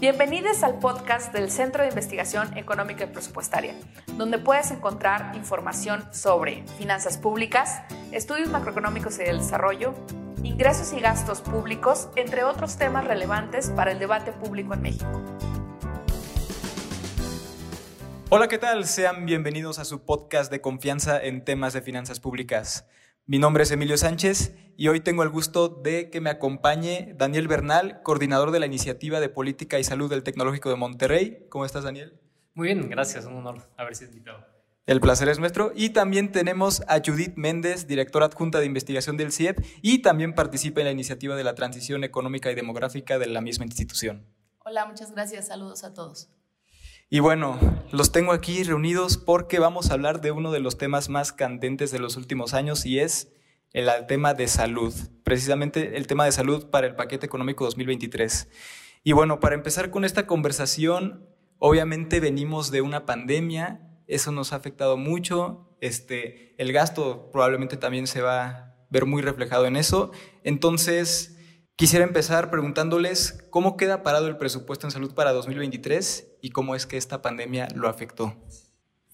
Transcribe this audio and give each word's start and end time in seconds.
Bienvenidos 0.00 0.64
al 0.64 0.80
podcast 0.80 1.32
del 1.32 1.50
Centro 1.52 1.82
de 1.82 1.88
Investigación 1.88 2.58
Económica 2.58 3.04
y 3.04 3.06
Presupuestaria, 3.06 3.74
donde 4.18 4.38
puedes 4.38 4.72
encontrar 4.72 5.36
información 5.36 6.04
sobre 6.12 6.64
finanzas 6.78 7.16
públicas, 7.16 7.80
estudios 8.10 8.50
macroeconómicos 8.50 9.20
y 9.20 9.22
del 9.22 9.38
desarrollo, 9.38 9.94
ingresos 10.42 10.92
y 10.92 11.00
gastos 11.00 11.40
públicos, 11.42 12.08
entre 12.16 12.42
otros 12.42 12.76
temas 12.76 13.04
relevantes 13.04 13.70
para 13.70 13.92
el 13.92 14.00
debate 14.00 14.32
público 14.32 14.74
en 14.74 14.82
México. 14.82 15.22
Hola, 18.30 18.48
¿qué 18.48 18.58
tal? 18.58 18.86
Sean 18.86 19.26
bienvenidos 19.26 19.78
a 19.78 19.84
su 19.84 20.04
podcast 20.04 20.50
de 20.50 20.60
confianza 20.60 21.22
en 21.22 21.44
temas 21.44 21.72
de 21.72 21.82
finanzas 21.82 22.18
públicas. 22.18 22.84
Mi 23.26 23.38
nombre 23.38 23.62
es 23.62 23.70
Emilio 23.70 23.96
Sánchez 23.96 24.54
y 24.76 24.88
hoy 24.88 25.00
tengo 25.00 25.22
el 25.22 25.30
gusto 25.30 25.70
de 25.70 26.10
que 26.10 26.20
me 26.20 26.28
acompañe 26.28 27.14
Daniel 27.16 27.48
Bernal, 27.48 28.02
coordinador 28.02 28.50
de 28.50 28.60
la 28.60 28.66
Iniciativa 28.66 29.18
de 29.18 29.30
Política 29.30 29.78
y 29.78 29.84
Salud 29.84 30.10
del 30.10 30.22
Tecnológico 30.22 30.68
de 30.68 30.76
Monterrey. 30.76 31.46
¿Cómo 31.48 31.64
estás, 31.64 31.84
Daniel? 31.84 32.20
Muy 32.52 32.66
bien, 32.66 32.90
gracias, 32.90 33.24
un 33.24 33.36
honor 33.36 33.66
haber 33.78 33.96
sido 33.96 34.10
invitado. 34.10 34.44
El 34.84 35.00
placer 35.00 35.30
es 35.30 35.38
nuestro. 35.38 35.72
Y 35.74 35.90
también 35.90 36.32
tenemos 36.32 36.82
a 36.86 37.00
Judith 37.02 37.32
Méndez, 37.36 37.86
directora 37.86 38.26
adjunta 38.26 38.60
de 38.60 38.66
investigación 38.66 39.16
del 39.16 39.32
CIEP, 39.32 39.58
y 39.80 40.02
también 40.02 40.34
participa 40.34 40.82
en 40.82 40.88
la 40.88 40.92
iniciativa 40.92 41.34
de 41.34 41.44
la 41.44 41.54
transición 41.54 42.04
económica 42.04 42.52
y 42.52 42.54
demográfica 42.54 43.18
de 43.18 43.28
la 43.28 43.40
misma 43.40 43.64
institución. 43.64 44.26
Hola, 44.66 44.84
muchas 44.84 45.12
gracias. 45.12 45.46
Saludos 45.46 45.82
a 45.84 45.94
todos. 45.94 46.28
Y 47.10 47.20
bueno, 47.20 47.58
los 47.92 48.12
tengo 48.12 48.32
aquí 48.32 48.62
reunidos 48.62 49.18
porque 49.18 49.58
vamos 49.58 49.90
a 49.90 49.94
hablar 49.94 50.20
de 50.20 50.30
uno 50.30 50.50
de 50.50 50.60
los 50.60 50.78
temas 50.78 51.08
más 51.08 51.32
candentes 51.32 51.90
de 51.90 51.98
los 51.98 52.16
últimos 52.16 52.54
años 52.54 52.86
y 52.86 52.98
es 52.98 53.32
el 53.72 53.88
tema 54.06 54.34
de 54.34 54.48
salud, 54.48 54.94
precisamente 55.22 55.96
el 55.96 56.06
tema 56.06 56.24
de 56.24 56.32
salud 56.32 56.70
para 56.70 56.86
el 56.86 56.94
paquete 56.94 57.26
económico 57.26 57.64
2023. 57.64 58.48
Y 59.02 59.12
bueno, 59.12 59.40
para 59.40 59.54
empezar 59.54 59.90
con 59.90 60.04
esta 60.04 60.26
conversación, 60.26 61.28
obviamente 61.58 62.20
venimos 62.20 62.70
de 62.70 62.80
una 62.80 63.04
pandemia, 63.04 63.80
eso 64.06 64.32
nos 64.32 64.52
ha 64.52 64.56
afectado 64.56 64.96
mucho, 64.96 65.76
este, 65.80 66.54
el 66.56 66.72
gasto 66.72 67.30
probablemente 67.32 67.76
también 67.76 68.06
se 68.06 68.22
va 68.22 68.46
a 68.46 68.76
ver 68.90 69.06
muy 69.06 69.22
reflejado 69.22 69.66
en 69.66 69.76
eso. 69.76 70.12
Entonces, 70.44 71.33
Quisiera 71.76 72.04
empezar 72.04 72.50
preguntándoles 72.50 73.44
cómo 73.50 73.76
queda 73.76 74.04
parado 74.04 74.28
el 74.28 74.36
presupuesto 74.36 74.86
en 74.86 74.92
salud 74.92 75.12
para 75.12 75.32
2023 75.32 76.36
y 76.40 76.50
cómo 76.50 76.76
es 76.76 76.86
que 76.86 76.96
esta 76.96 77.20
pandemia 77.20 77.66
lo 77.74 77.88
afectó. 77.88 78.36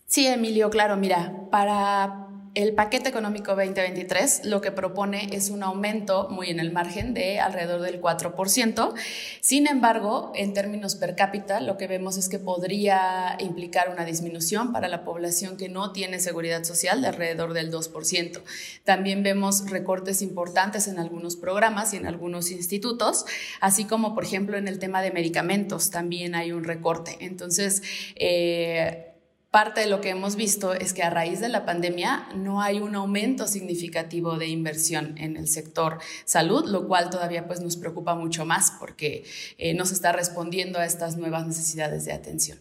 Sí, 0.05 0.27
Emilio, 0.27 0.69
claro, 0.69 0.99
mira, 0.99 1.49
para 1.51 2.30
el 2.55 2.75
paquete 2.75 3.09
económico 3.09 3.55
2023 3.55 4.43
lo 4.45 4.61
que 4.61 4.73
propone 4.73 5.29
es 5.33 5.51
un 5.51 5.63
aumento 5.63 6.29
muy 6.31 6.51
en 6.51 6.59
el 6.59 6.73
margen 6.73 7.15
de 7.15 7.39
alrededor 7.39 7.81
del 7.81 8.01
4%. 8.01 8.95
Sin 9.41 9.69
embargo, 9.69 10.33
en 10.35 10.53
términos 10.53 10.97
per 10.97 11.15
cápita, 11.15 11.61
lo 11.61 11.77
que 11.77 11.87
vemos 11.87 12.17
es 12.17 12.29
que 12.29 12.41
podría 12.41 13.37
implicar 13.39 13.91
una 13.91 14.05
disminución 14.05 14.73
para 14.73 14.89
la 14.89 15.05
población 15.05 15.57
que 15.57 15.69
no 15.69 15.93
tiene 15.93 16.19
seguridad 16.19 16.65
social 16.65 17.03
de 17.03 17.09
alrededor 17.09 17.53
del 17.53 17.71
2%. 17.71 18.41
También 18.83 19.23
vemos 19.23 19.71
recortes 19.71 20.21
importantes 20.21 20.89
en 20.89 20.99
algunos 20.99 21.37
programas 21.37 21.95
y 21.95 21.99
en 21.99 22.07
algunos 22.07 22.51
institutos, 22.51 23.27
así 23.61 23.85
como, 23.85 24.13
por 24.15 24.25
ejemplo, 24.25 24.57
en 24.57 24.67
el 24.67 24.81
tema 24.81 25.03
de 25.03 25.13
medicamentos 25.13 25.91
también 25.91 26.35
hay 26.35 26.51
un 26.51 26.65
recorte. 26.65 27.17
Entonces, 27.21 27.83
eh, 28.17 29.10
Parte 29.51 29.81
de 29.81 29.89
lo 29.89 30.01
que 30.01 30.11
hemos 30.11 30.37
visto 30.37 30.75
es 30.75 30.93
que 30.93 31.03
a 31.03 31.11
raíz 31.11 31.41
de 31.41 31.49
la 31.49 31.65
pandemia 31.65 32.29
no 32.37 32.63
hay 32.63 32.79
un 32.79 32.95
aumento 32.95 33.49
significativo 33.49 34.39
de 34.39 34.47
inversión 34.47 35.19
en 35.19 35.37
el 35.37 35.49
sector 35.49 35.99
salud, 36.25 36.69
lo 36.69 36.87
cual 36.87 37.11
todavía 37.11 37.49
pues 37.49 37.61
nos 37.61 37.77
preocupa 37.77 38.15
mucho 38.15 38.47
más 38.47 38.71
porque 38.79 39.25
eh, 39.59 39.75
no 39.75 39.87
se 39.87 39.95
está 39.95 40.13
respondiendo 40.13 40.79
a 40.79 40.85
estas 40.85 41.17
nuevas 41.17 41.49
necesidades 41.49 42.05
de 42.05 42.13
atención. 42.13 42.59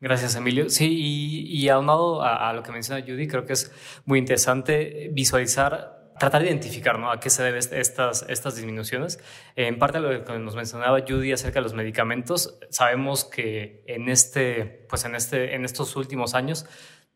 Gracias, 0.00 0.36
Emilio. 0.36 0.70
Sí, 0.70 0.86
y, 0.88 1.68
aunado 1.68 2.22
a, 2.22 2.48
a, 2.48 2.52
lo 2.52 2.62
que 2.62 2.70
menciona 2.70 3.04
Judy, 3.04 3.26
creo 3.26 3.44
que 3.44 3.54
es 3.54 3.72
muy 4.04 4.20
interesante 4.20 5.10
visualizar 5.12 5.97
tratar 6.18 6.42
de 6.42 6.48
identificar 6.48 6.98
¿no? 6.98 7.10
a 7.10 7.20
qué 7.20 7.30
se 7.30 7.42
deben 7.42 7.62
estas, 7.72 8.24
estas 8.28 8.56
disminuciones. 8.56 9.18
En 9.56 9.78
parte 9.78 10.00
de 10.00 10.12
lo 10.12 10.24
que 10.24 10.38
nos 10.38 10.56
mencionaba 10.56 11.00
Judy 11.06 11.32
acerca 11.32 11.60
de 11.60 11.62
los 11.62 11.74
medicamentos, 11.74 12.58
sabemos 12.70 13.24
que 13.24 13.82
en, 13.86 14.08
este, 14.08 14.86
pues 14.88 15.04
en, 15.04 15.14
este, 15.14 15.54
en 15.54 15.64
estos 15.64 15.96
últimos 15.96 16.34
años, 16.34 16.66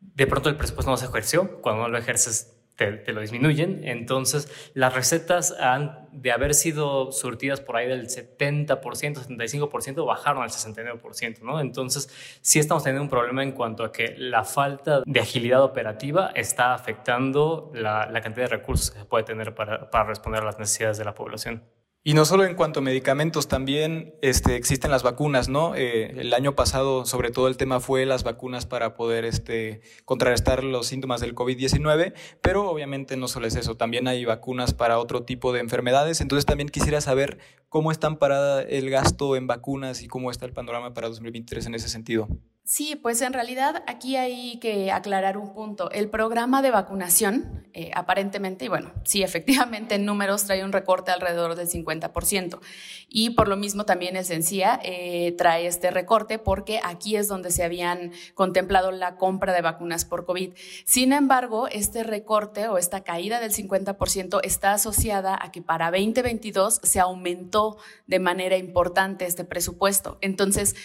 de 0.01 0.27
pronto 0.27 0.49
el 0.49 0.57
presupuesto 0.57 0.91
no 0.91 0.97
se 0.97 1.07
ejerció. 1.07 1.61
Cuando 1.61 1.83
no 1.83 1.89
lo 1.89 1.99
ejerces, 1.99 2.62
te, 2.77 3.13
lo 3.13 3.21
disminuyen. 3.21 3.81
Entonces, 3.85 4.49
las 4.75 4.95
recetas 4.95 5.53
han, 5.59 6.09
de 6.13 6.33
haber 6.33 6.55
sido 6.55 7.13
surtidas 7.13 7.61
por 7.61 7.77
ahí 7.77 7.89
del 7.89 8.09
70%, 8.09 8.79
75%, 8.79 10.07
bajaron 10.07 10.43
al 10.43 10.51
69%, 10.51 11.41
¿no? 11.43 11.61
Entonces, 11.61 12.09
sí 12.41 12.59
estamos 12.59 12.83
teniendo 12.85 13.03
un 13.03 13.11
problema 13.11 13.43
en 13.43 13.53
cuanto 13.53 13.85
a 13.85 13.93
que 13.93 14.15
la 14.17 14.45
falta 14.45 15.03
de 15.05 15.21
agilidad 15.21 15.63
operativa 15.63 16.33
está 16.35 16.75
afectando 16.75 17.71
la, 17.75 18.09
cantidad 18.23 18.49
de 18.49 18.57
recursos 18.57 18.91
que 18.91 19.01
se 19.01 19.05
puede 19.05 19.25
tener 19.25 19.55
para, 19.55 19.91
para 19.91 20.05
responder 20.05 20.43
a 20.43 20.47
las 20.47 20.59
necesidades 20.59 20.99
de 20.99 21.05
la 21.05 21.15
población. 21.15 21.63
Y 22.05 22.15
no 22.15 22.25
solo 22.25 22.45
en 22.45 22.57
cuanto 22.57 22.81
a 22.81 22.83
medicamentos, 22.83 23.47
también 23.47 24.17
este, 24.23 24.57
existen 24.57 24.91
las 24.91 25.05
vacunas, 25.05 25.49
¿no? 25.49 25.77
Eh, 25.77 26.21
el 26.21 26.35
año 26.35 26.57
pasado, 26.57 27.07
sobre 27.07 27.31
todo, 27.31 27.47
el 27.47 27.57
tema 27.57 27.79
fue 27.79 28.07
las 28.07 28.25
vacunas 28.25 28.67
para 28.67 28.97
poder 28.97 29.25
este, 29.25 29.83
contrarrestar 30.05 30.65
los 30.65 30.89
síntomas 30.89 31.21
del 31.21 31.37
COVID-19, 31.37 32.13
pero 32.41 32.69
obviamente 32.69 33.17
no 33.17 33.29
solo 33.29 33.47
es 33.47 33.55
eso, 33.55 33.77
también 33.77 34.09
hay 34.09 34.25
vacunas 34.25 34.75
para 34.75 34.99
otro 34.99 35.23
tipo 35.23 35.53
de 35.53 35.61
enfermedades. 35.61 36.21
Entonces 36.21 36.45
también 36.45 36.71
quisiera 36.71 37.01
saber 37.01 37.39
cómo 37.69 37.93
están 37.93 38.17
parada 38.17 38.63
el 38.63 38.91
gasto 38.91 39.37
en 39.37 39.47
vacunas 39.47 40.03
y 40.03 40.09
cómo 40.09 40.33
está 40.33 40.45
el 40.45 40.53
panorama 40.53 40.95
para 40.95 41.09
2023 41.09 41.67
en 41.67 41.77
ese 41.77 41.89
sentido. 41.89 42.27
Sí, 42.65 42.95
pues 42.95 43.21
en 43.23 43.33
realidad 43.33 43.83
aquí 43.89 44.15
hay 44.15 44.61
que 44.61 44.93
aclarar 44.93 45.37
un 45.37 45.53
punto. 45.53 45.91
El 45.91 46.09
programa 46.09 46.63
de 46.63 46.71
vacunación, 46.71 47.67
eh, 47.73 47.91
aparentemente, 47.93 48.67
y 48.67 48.69
bueno, 48.69 48.93
sí, 49.05 49.25
efectivamente 49.25 49.97
en 49.97 50.05
números 50.05 50.45
trae 50.45 50.65
un 50.65 50.71
recorte 50.71 51.11
alrededor 51.11 51.57
del 51.57 51.69
50%. 51.69 52.61
Y 53.09 53.31
por 53.31 53.49
lo 53.49 53.57
mismo 53.57 53.85
también 53.85 54.15
el 54.15 54.25
CENCIA 54.25 54.79
eh, 54.85 55.35
trae 55.37 55.67
este 55.67 55.91
recorte 55.91 56.39
porque 56.39 56.81
aquí 56.85 57.17
es 57.17 57.27
donde 57.27 57.51
se 57.51 57.65
habían 57.65 58.13
contemplado 58.35 58.93
la 58.93 59.17
compra 59.17 59.53
de 59.53 59.61
vacunas 59.61 60.05
por 60.05 60.25
COVID. 60.25 60.53
Sin 60.85 61.13
embargo, 61.13 61.67
este 61.67 62.05
recorte 62.05 62.69
o 62.69 62.79
esta 62.79 63.03
caída 63.03 63.41
del 63.41 63.53
50% 63.53 64.41
está 64.45 64.75
asociada 64.75 65.37
a 65.43 65.51
que 65.51 65.63
para 65.63 65.91
2022 65.91 66.81
se 66.85 67.01
aumentó 67.01 67.77
de 68.07 68.21
manera 68.21 68.57
importante 68.57 69.27
este 69.27 69.45
presupuesto. 69.45 70.19
Entonces, 70.21 70.77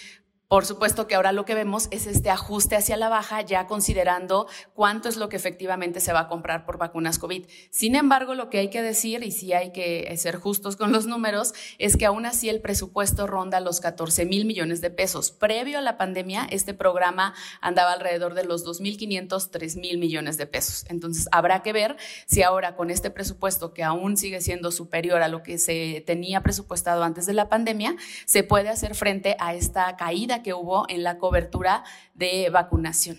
por 0.48 0.64
supuesto 0.64 1.06
que 1.06 1.14
ahora 1.14 1.32
lo 1.32 1.44
que 1.44 1.54
vemos 1.54 1.88
es 1.90 2.06
este 2.06 2.30
ajuste 2.30 2.74
hacia 2.74 2.96
la 2.96 3.10
baja, 3.10 3.42
ya 3.42 3.66
considerando 3.66 4.46
cuánto 4.72 5.10
es 5.10 5.18
lo 5.18 5.28
que 5.28 5.36
efectivamente 5.36 6.00
se 6.00 6.14
va 6.14 6.20
a 6.20 6.28
comprar 6.28 6.64
por 6.64 6.78
vacunas 6.78 7.18
COVID. 7.18 7.44
Sin 7.70 7.94
embargo, 7.94 8.34
lo 8.34 8.48
que 8.48 8.58
hay 8.58 8.70
que 8.70 8.80
decir, 8.80 9.22
y 9.22 9.30
sí 9.30 9.52
hay 9.52 9.72
que 9.72 10.10
ser 10.16 10.36
justos 10.36 10.76
con 10.76 10.90
los 10.90 11.06
números, 11.06 11.52
es 11.76 11.98
que 11.98 12.06
aún 12.06 12.24
así 12.24 12.48
el 12.48 12.62
presupuesto 12.62 13.26
ronda 13.26 13.60
los 13.60 13.80
14 13.80 14.24
mil 14.24 14.46
millones 14.46 14.80
de 14.80 14.88
pesos. 14.88 15.32
Previo 15.32 15.78
a 15.78 15.82
la 15.82 15.98
pandemia, 15.98 16.46
este 16.50 16.72
programa 16.72 17.34
andaba 17.60 17.92
alrededor 17.92 18.32
de 18.32 18.44
los 18.44 18.64
2.500, 18.64 19.50
3 19.50 19.76
mil 19.76 19.98
millones 19.98 20.38
de 20.38 20.46
pesos. 20.46 20.86
Entonces, 20.88 21.28
habrá 21.30 21.62
que 21.62 21.74
ver 21.74 21.98
si 22.24 22.42
ahora 22.42 22.74
con 22.74 22.90
este 22.90 23.10
presupuesto, 23.10 23.74
que 23.74 23.84
aún 23.84 24.16
sigue 24.16 24.40
siendo 24.40 24.70
superior 24.70 25.20
a 25.20 25.28
lo 25.28 25.42
que 25.42 25.58
se 25.58 26.02
tenía 26.06 26.42
presupuestado 26.42 27.02
antes 27.02 27.26
de 27.26 27.34
la 27.34 27.50
pandemia, 27.50 27.96
se 28.24 28.44
puede 28.44 28.70
hacer 28.70 28.94
frente 28.94 29.36
a 29.38 29.52
esta 29.52 29.94
caída 29.98 30.37
que 30.42 30.54
hubo 30.54 30.86
en 30.88 31.02
la 31.02 31.18
cobertura 31.18 31.84
de 32.14 32.50
vacunación. 32.50 33.18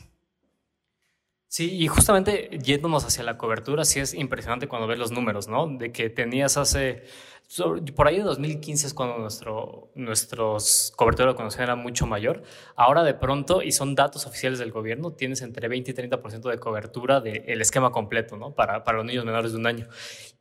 Sí, 1.48 1.74
y 1.74 1.88
justamente 1.88 2.60
yéndonos 2.62 3.06
hacia 3.06 3.24
la 3.24 3.38
cobertura, 3.38 3.84
sí 3.84 4.00
es 4.00 4.14
impresionante 4.14 4.68
cuando 4.68 4.88
ves 4.88 5.00
los 5.00 5.12
números, 5.12 5.48
¿no? 5.48 5.66
De 5.66 5.92
que 5.92 6.12
tenías 6.12 6.58
hace 6.58 7.04
por 7.96 8.08
ahí 8.08 8.18
de 8.18 8.24
2015 8.24 8.88
es 8.88 8.94
cuando 8.94 9.18
nuestro 9.18 9.90
nuestros 9.96 10.94
cobertura 10.96 11.26
de 11.26 11.34
vacunación 11.34 11.64
era 11.64 11.76
mucho 11.76 12.06
mayor. 12.06 12.44
Ahora 12.76 13.04
de 13.04 13.16
pronto, 13.16 13.64
y 13.64 13.72
son 13.72 13.96
datos 13.96 14.28
oficiales 14.28 14.60
del 14.60 14.72
gobierno, 14.72 15.14
tienes 15.14 15.42
entre 15.42 15.68
20 15.68 15.90
y 15.90 15.94
30% 15.94 16.50
de 16.50 16.60
cobertura 16.60 17.22
del 17.22 17.60
esquema 17.60 17.92
completo 17.92 18.38
¿no? 18.38 18.54
para, 18.54 18.84
para 18.84 19.00
los 19.00 19.06
niños 19.08 19.26
menores 19.26 19.52
de 19.52 19.58
un 19.58 19.66
año. 19.66 19.88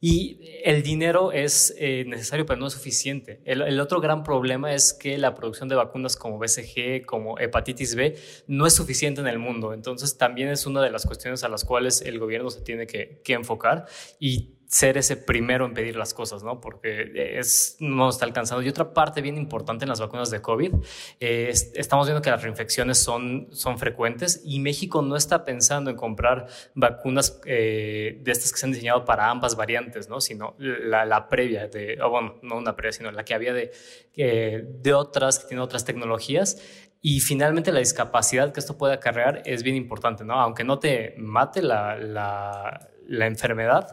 Y 0.01 0.41
el 0.65 0.83
dinero 0.83 1.33
es 1.33 1.75
eh, 1.79 2.05
necesario, 2.07 2.45
pero 2.45 2.61
no 2.61 2.67
es 2.67 2.75
suficiente. 2.75 3.41
El, 3.45 3.63
el, 3.63 3.81
otro 3.81 4.01
gran 4.01 4.23
problema 4.23 4.75
es 4.75 4.93
que 4.93 5.17
la 5.17 5.35
producción 5.35 5.69
de 5.69 5.77
vacunas 5.77 6.15
como 6.15 6.39
BCG, 6.39 7.07
como 7.07 7.39
hepatitis 7.39 7.95
B, 7.95 8.17
no 8.47 8.67
es 8.67 8.75
suficiente 8.75 9.23
en 9.23 9.29
el 9.29 9.39
mundo. 9.39 9.73
Entonces 9.73 10.19
también 10.19 10.51
es 10.51 10.67
una 10.67 10.83
de 10.83 10.91
las 10.91 11.07
cuestiones 11.07 11.43
a 11.43 11.49
las 11.49 11.65
cuales 11.65 12.03
el 12.03 12.19
gobierno 12.19 12.51
se 12.51 12.61
tiene 12.61 12.87
que, 12.87 13.23
que 13.25 13.33
enfocar 13.33 13.87
y 14.21 14.58
ser 14.69 14.99
ese 14.99 15.17
primero 15.17 15.65
en 15.65 15.73
pedir 15.73 15.97
las 15.97 16.13
cosas, 16.13 16.45
¿no? 16.45 16.61
Porque 16.61 17.11
es, 17.39 17.77
no 17.81 18.11
está 18.11 18.27
alcanzando. 18.27 18.63
Y 18.63 18.69
otra 18.69 18.93
parte 18.93 19.23
bien 19.23 19.39
importante 19.39 19.87
en 19.87 19.89
las 19.89 19.99
vacunas 19.99 20.31
de 20.31 20.43
COVID, 20.43 20.75
eh, 21.21 21.53
estamos 21.75 22.07
viendo 22.07 22.21
que 22.21 22.31
las 22.31 22.43
reinfecciones 22.43 22.99
son, 22.99 23.49
son 23.51 23.79
frecuentes 23.79 24.43
y 24.45 24.61
México 24.61 25.01
no 25.01 25.17
está 25.17 25.47
pensando 25.47 25.91
en 25.91 25.97
comprar 25.97 26.47
vacunas 26.75 27.41
eh, 27.47 28.21
de 28.23 28.31
estas 28.31 28.53
que 28.53 28.59
se 28.59 28.67
han 28.67 28.73
diseñado 28.73 29.07
para 29.07 29.31
ambas 29.31 29.57
variantes, 29.57 30.11
¿no? 30.11 30.21
Sino 30.21 30.55
la, 30.59 31.07
la 31.07 31.29
previa, 31.29 31.67
de, 31.69 31.99
bueno, 32.09 32.39
no 32.43 32.59
una 32.59 32.77
previa, 32.77 32.93
sino 32.93 33.11
la 33.11 33.25
que 33.25 33.33
había 33.33 33.55
de, 33.55 33.73
eh, 34.17 34.65
de 34.67 34.93
otras, 34.93 35.39
que 35.39 35.49
tienen 35.49 35.63
otras 35.63 35.87
tecnologías. 35.87 36.63
Y 37.01 37.21
finalmente 37.21 37.73
la 37.73 37.79
discapacidad 37.79 38.53
que 38.53 38.61
esto 38.61 38.77
puede 38.77 38.93
acarrear 38.93 39.43
es 39.47 39.63
bien 39.63 39.77
importante, 39.77 40.25
¿no? 40.25 40.35
Aunque 40.35 40.65
no 40.65 40.79
te 40.79 41.15
mate 41.17 41.63
la, 41.63 41.97
la 41.97 42.91
la 43.09 43.27
enfermedad, 43.27 43.89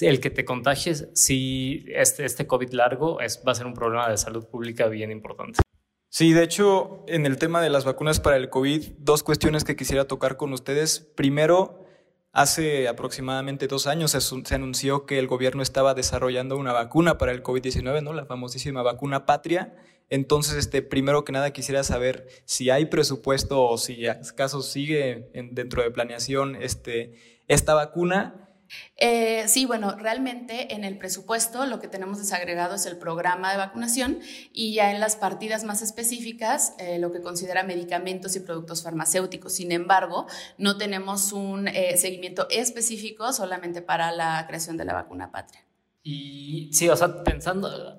el 0.00 0.20
que 0.20 0.30
te 0.30 0.44
contagies, 0.44 1.08
si 1.12 1.84
este, 1.88 2.24
este 2.24 2.46
COVID 2.46 2.72
largo 2.72 3.20
es, 3.20 3.42
va 3.46 3.52
a 3.52 3.54
ser 3.56 3.66
un 3.66 3.74
problema 3.74 4.08
de 4.08 4.16
salud 4.16 4.46
pública 4.46 4.86
bien 4.86 5.10
importante. 5.10 5.60
Sí, 6.08 6.32
de 6.32 6.44
hecho, 6.44 7.04
en 7.08 7.26
el 7.26 7.36
tema 7.36 7.60
de 7.60 7.70
las 7.70 7.84
vacunas 7.84 8.20
para 8.20 8.36
el 8.36 8.48
COVID, 8.48 8.92
dos 8.98 9.22
cuestiones 9.22 9.64
que 9.64 9.76
quisiera 9.76 10.06
tocar 10.06 10.36
con 10.36 10.52
ustedes. 10.52 11.00
Primero, 11.00 11.84
hace 12.32 12.88
aproximadamente 12.88 13.66
dos 13.66 13.86
años 13.86 14.12
se, 14.12 14.54
anunció 14.54 15.04
que 15.04 15.18
el 15.18 15.26
gobierno 15.26 15.62
estaba 15.62 15.94
desarrollando 15.94 16.56
una 16.56 16.72
vacuna 16.72 17.18
para 17.18 17.32
el 17.32 17.42
COVID-19, 17.42 18.02
¿no? 18.02 18.12
La 18.12 18.26
famosísima 18.26 18.82
vacuna 18.82 19.26
patria. 19.26 19.76
Entonces, 20.08 20.54
este, 20.54 20.82
primero 20.82 21.24
que 21.24 21.32
nada 21.32 21.52
quisiera 21.52 21.84
saber 21.84 22.28
si 22.44 22.70
hay 22.70 22.86
presupuesto 22.86 23.64
o 23.64 23.78
si 23.78 24.06
acaso 24.06 24.62
sigue 24.62 25.30
dentro 25.32 25.82
de 25.82 25.90
planeación 25.90 26.56
este, 26.56 27.42
esta 27.46 27.74
vacuna 27.74 28.49
eh, 28.96 29.48
sí, 29.48 29.66
bueno, 29.66 29.96
realmente 29.96 30.74
en 30.74 30.84
el 30.84 30.98
presupuesto 30.98 31.66
lo 31.66 31.80
que 31.80 31.88
tenemos 31.88 32.18
desagregado 32.18 32.74
es 32.74 32.86
el 32.86 32.98
programa 32.98 33.50
de 33.50 33.58
vacunación 33.58 34.20
y 34.52 34.74
ya 34.74 34.90
en 34.90 35.00
las 35.00 35.16
partidas 35.16 35.64
más 35.64 35.82
específicas 35.82 36.74
eh, 36.78 36.98
lo 36.98 37.12
que 37.12 37.20
considera 37.20 37.62
medicamentos 37.62 38.36
y 38.36 38.40
productos 38.40 38.82
farmacéuticos. 38.82 39.54
Sin 39.54 39.72
embargo, 39.72 40.26
no 40.58 40.76
tenemos 40.76 41.32
un 41.32 41.68
eh, 41.68 41.96
seguimiento 41.96 42.48
específico 42.50 43.32
solamente 43.32 43.82
para 43.82 44.12
la 44.12 44.44
creación 44.46 44.76
de 44.76 44.84
la 44.84 44.94
vacuna 44.94 45.30
patria. 45.30 45.69
Y 46.02 46.70
sí, 46.72 46.88
o 46.88 46.96
sea, 46.96 47.22
pensando, 47.24 47.98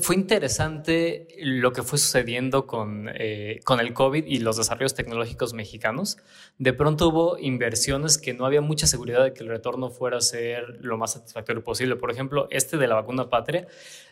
fue 0.00 0.16
interesante 0.16 1.28
lo 1.38 1.72
que 1.72 1.84
fue 1.84 1.96
sucediendo 1.96 2.66
con, 2.66 3.08
eh, 3.14 3.60
con 3.64 3.78
el 3.78 3.94
COVID 3.94 4.24
y 4.26 4.40
los 4.40 4.56
desarrollos 4.56 4.94
tecnológicos 4.94 5.54
mexicanos. 5.54 6.18
De 6.58 6.72
pronto 6.72 7.08
hubo 7.08 7.38
inversiones 7.38 8.18
que 8.18 8.34
no 8.34 8.46
había 8.46 8.62
mucha 8.62 8.88
seguridad 8.88 9.22
de 9.22 9.32
que 9.32 9.44
el 9.44 9.48
retorno 9.48 9.90
fuera 9.90 10.18
a 10.18 10.22
ser 10.22 10.78
lo 10.80 10.98
más 10.98 11.12
satisfactorio 11.12 11.62
posible. 11.62 11.94
Por 11.94 12.10
ejemplo, 12.10 12.48
este 12.50 12.78
de 12.78 12.88
la 12.88 12.96
vacuna 12.96 13.30
patria, 13.30 13.68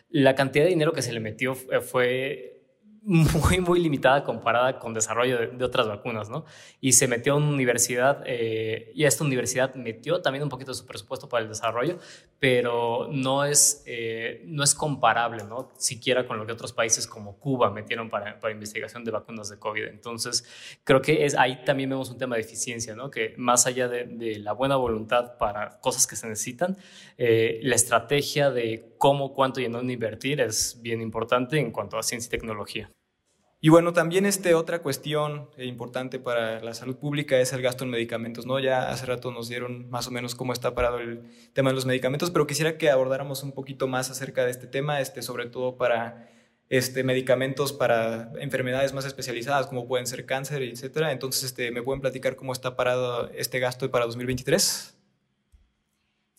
la 0.09 0.33
cantidad 0.35 0.63
de 0.63 0.69
dinero 0.69 0.93
que 0.93 1.01
se 1.01 1.11
le 1.11 1.19
metió 1.19 1.55
fue 1.55 2.55
muy, 3.05 3.59
muy 3.59 3.79
limitada 3.79 4.23
comparada 4.23 4.79
con 4.79 4.93
desarrollo 4.93 5.37
de, 5.37 5.63
otras 5.63 5.87
vacunas, 5.87 6.29
¿no? 6.29 6.45
Y 6.81 6.93
se 6.93 7.07
metió 7.07 7.33
a 7.33 7.35
una 7.35 7.49
universidad, 7.49 8.23
eh, 8.25 8.91
y 8.95 9.03
esta 9.03 9.23
universidad 9.23 9.75
metió 9.75 10.21
también 10.21 10.43
un 10.43 10.49
poquito 10.49 10.71
de 10.71 10.75
su 10.75 10.87
presupuesto 10.87 11.29
para 11.29 11.43
el 11.43 11.49
desarrollo, 11.49 11.99
pero 12.45 13.07
no 13.11 13.43
es, 13.43 13.81
eh, 13.87 14.43
no 14.45 14.63
es 14.63 14.75
comparable, 14.75 15.45
¿no? 15.45 15.71
Siquiera 15.79 16.27
con 16.27 16.37
lo 16.37 16.45
que 16.45 16.51
otros 16.51 16.73
países 16.73 17.07
como 17.07 17.39
Cuba 17.39 17.71
metieron 17.71 18.07
para, 18.07 18.39
para 18.39 18.53
investigación 18.53 19.03
de 19.03 19.09
vacunas 19.09 19.49
de 19.49 19.57
COVID. 19.57 19.85
Entonces, 19.85 20.45
creo 20.83 21.01
que 21.01 21.25
es, 21.25 21.33
ahí 21.33 21.63
también 21.65 21.89
vemos 21.89 22.11
un 22.11 22.19
tema 22.19 22.35
de 22.35 22.41
eficiencia, 22.41 22.93
¿no? 22.93 23.09
Que 23.09 23.33
más 23.37 23.65
allá 23.65 23.87
de, 23.87 24.03
de 24.03 24.37
la 24.37 24.53
buena 24.53 24.75
voluntad 24.75 25.39
para 25.39 25.79
cosas 25.79 26.05
que 26.05 26.15
se 26.15 26.27
necesitan, 26.27 26.77
eh, 27.17 27.61
la 27.63 27.73
estrategia 27.73 28.51
de 28.51 28.93
cómo, 28.99 29.33
cuánto 29.33 29.59
y 29.59 29.65
en 29.65 29.71
dónde 29.71 29.93
invertir 29.93 30.39
es 30.39 30.79
bien 30.83 31.01
importante 31.01 31.57
en 31.57 31.71
cuanto 31.71 31.97
a 31.97 32.03
ciencia 32.03 32.27
y 32.27 32.29
tecnología. 32.29 32.91
Y 33.61 33.69
bueno, 33.69 33.93
también 33.93 34.25
este, 34.25 34.53
otra 34.53 34.79
cuestión 34.79 35.49
importante 35.57 36.19
para 36.19 36.59
la 36.59 36.73
salud 36.73 36.97
pública 36.97 37.39
es 37.39 37.51
el 37.53 37.61
gasto 37.61 37.83
en 37.83 37.89
medicamentos, 37.89 38.45
¿no? 38.45 38.59
Ya 38.59 38.89
hace 38.89 39.05
rato 39.05 39.31
nos 39.31 39.47
dieron 39.49 39.89
más 39.89 40.07
o 40.07 40.11
menos 40.11 40.35
cómo 40.35 40.53
está 40.53 40.75
parado 40.75 40.99
el 40.99 41.23
tema 41.53 41.69
de 41.71 41.75
los 41.75 41.85
medicamentos, 41.85 42.29
pero 42.31 42.45
quisiera 42.45 42.77
que 42.77 42.91
abordáramos 42.91 43.41
un 43.43 43.53
poquito 43.53 43.87
más 43.87 44.11
acerca 44.11 44.45
de 44.45 44.51
este 44.51 44.67
tema, 44.67 45.01
este, 45.01 45.21
sobre 45.21 45.47
todo 45.47 45.77
para 45.77 46.29
este, 46.69 47.03
medicamentos 47.03 47.73
para 47.73 48.31
enfermedades 48.39 48.93
más 48.93 49.05
especializadas, 49.05 49.67
como 49.67 49.87
pueden 49.87 50.07
ser 50.07 50.25
cáncer, 50.25 50.61
etcétera. 50.63 51.11
Entonces, 51.11 51.43
este, 51.43 51.71
¿me 51.71 51.81
pueden 51.81 52.01
platicar 52.01 52.35
cómo 52.35 52.53
está 52.53 52.75
parado 52.75 53.29
este 53.31 53.59
gasto 53.59 53.89
para 53.89 54.05
2023? 54.05 54.94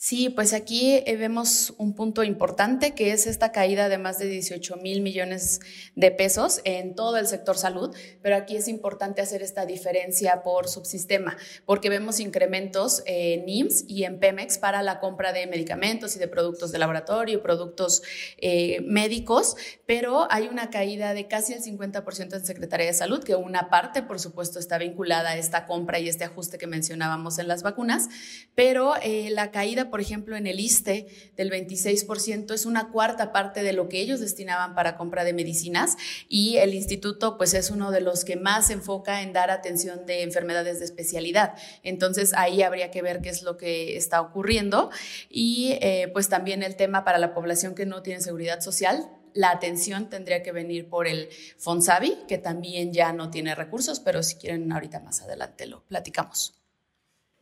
Sí, 0.09 0.31
pues 0.31 0.53
aquí 0.53 1.03
eh, 1.05 1.17
vemos 1.17 1.75
un 1.79 1.93
punto 1.93 2.23
importante 2.23 2.95
que 2.95 3.11
es 3.11 3.27
esta 3.27 3.51
caída 3.51 3.89
de 3.89 3.99
más 3.99 4.21
de 4.21 4.27
18 4.27 4.77
mil 4.77 5.01
millones 5.01 5.59
de 5.97 6.13
pesos 6.13 6.61
en 6.63 6.95
todo 6.95 7.17
el 7.17 7.27
sector 7.27 7.59
salud, 7.59 7.93
pero 8.23 8.37
aquí 8.37 8.55
es 8.55 8.69
importante 8.69 9.21
hacer 9.21 9.43
esta 9.43 9.67
diferencia 9.67 10.45
por 10.45 10.69
subsistema, 10.69 11.37
porque 11.65 11.89
vemos 11.89 12.21
incrementos 12.21 13.03
en 13.05 13.49
IMSS 13.49 13.85
y 13.89 14.05
en 14.05 14.21
Pemex 14.21 14.59
para 14.59 14.81
la 14.85 15.01
compra 15.01 15.33
de 15.33 15.49
medicamentos 15.49 16.15
y 16.15 16.21
de 16.21 16.29
productos 16.29 16.71
de 16.71 16.79
laboratorio, 16.79 17.43
productos 17.43 18.05
eh, 18.37 18.83
médicos, 18.83 19.57
pero 19.87 20.29
hay 20.31 20.47
una 20.47 20.71
caída 20.71 21.15
de 21.15 21.27
casi 21.27 21.53
el 21.53 21.63
50% 21.65 22.33
en 22.33 22.47
Secretaría 22.47 22.87
de 22.87 22.95
Salud, 22.95 23.25
que 23.25 23.35
una 23.35 23.71
parte, 23.71 24.05
por 24.05 24.21
supuesto, 24.21 24.61
está 24.61 24.79
vinculada 24.79 25.31
a 25.31 25.37
esta 25.37 25.67
compra 25.67 25.99
y 25.99 26.09
este 26.09 26.23
ajuste 26.23 26.59
que 26.59 26.69
mencionábamos 26.69 27.41
en 27.41 27.49
las 27.49 27.65
vacunas, 27.65 28.09
pero 28.55 28.95
eh, 29.03 29.31
la 29.31 29.51
caída 29.51 29.91
por 29.91 29.96
ejemplo, 30.01 30.37
en 30.37 30.47
el 30.47 30.61
ISTE 30.61 31.07
del 31.37 31.51
26%, 31.51 32.53
es 32.53 32.67
una 32.67 32.91
cuarta 32.91 33.33
parte 33.33 33.63
de 33.63 33.73
lo 33.73 33.89
que 33.89 34.01
ellos 34.01 34.21
destinaban 34.21 34.75
para 34.75 34.97
compra 34.97 35.25
de 35.25 35.33
medicinas 35.33 35.97
y 36.29 36.57
el 36.57 36.75
instituto 36.75 37.37
pues 37.37 37.55
es 37.55 37.71
uno 37.71 37.91
de 37.91 38.01
los 38.01 38.25
que 38.25 38.37
más 38.37 38.69
se 38.69 38.75
enfoca 38.75 39.23
en 39.23 39.33
dar 39.33 39.51
atención 39.51 40.07
de 40.07 40.23
enfermedades 40.23 40.79
de 40.79 40.85
especialidad. 40.85 41.55
Entonces 41.83 42.33
ahí 42.35 42.63
habría 42.63 42.91
que 42.91 43.03
ver 43.03 43.21
qué 43.21 43.31
es 43.31 43.43
lo 43.43 43.57
que 43.57 43.97
está 43.97 44.21
ocurriendo 44.21 44.91
y 45.31 45.79
eh, 45.81 46.11
pues 46.13 46.29
también 46.29 46.63
el 46.63 46.77
tema 46.77 47.05
para 47.05 47.19
la 47.19 47.35
población 47.35 47.75
que 47.75 47.87
no 47.87 48.03
tiene 48.03 48.21
seguridad 48.21 48.61
social, 48.61 49.09
la 49.37 49.51
atención 49.51 50.09
tendría 50.09 50.43
que 50.43 50.51
venir 50.51 50.89
por 50.89 51.07
el 51.07 51.29
Fonsavi, 51.59 52.25
que 52.27 52.39
también 52.39 52.93
ya 52.93 53.13
no 53.13 53.31
tiene 53.31 53.55
recursos, 53.55 54.01
pero 54.01 54.23
si 54.23 54.37
quieren 54.37 54.73
ahorita 54.73 55.01
más 55.01 55.21
adelante 55.21 55.67
lo 55.67 55.85
platicamos. 55.85 56.55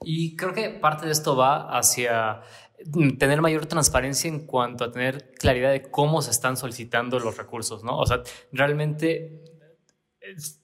Y 0.05 0.37
creo 0.37 0.53
que 0.53 0.71
parte 0.71 1.07
de 1.07 1.13
esto 1.13 1.37
va 1.37 1.77
hacia 1.77 2.43
tener 3.19 3.41
mayor 3.41 3.67
transparencia 3.67 4.29
en 4.29 4.47
cuanto 4.47 4.85
a 4.85 4.93
tener 4.93 5.33
claridad 5.33 5.71
de 5.71 5.83
cómo 5.91 6.23
se 6.23 6.31
están 6.31 6.57
solicitando 6.57 7.19
los 7.19 7.37
recursos, 7.37 7.83
¿no? 7.83 7.99
O 7.99 8.07
sea, 8.07 8.23
realmente 8.53 9.43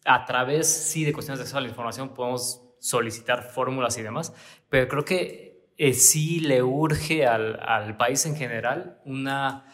a 0.05 0.25
través, 0.25 0.67
sí, 0.69 1.05
de 1.05 1.13
cuestiones 1.13 1.39
de 1.39 1.43
acceso 1.43 1.59
a 1.59 1.61
la 1.61 1.69
información 1.69 2.15
podemos 2.15 2.63
solicitar 2.81 3.43
fórmulas 3.43 3.99
y 3.99 4.03
demás, 4.03 4.33
pero 4.69 4.89
creo 4.89 5.05
que 5.05 5.71
eh, 5.77 5.95
sí 5.95 6.41
le 6.41 6.63
urge 6.63 7.27
al, 7.27 7.61
al 7.63 7.97
país 7.97 8.25
en 8.27 8.37
general 8.37 9.01
una 9.05 9.70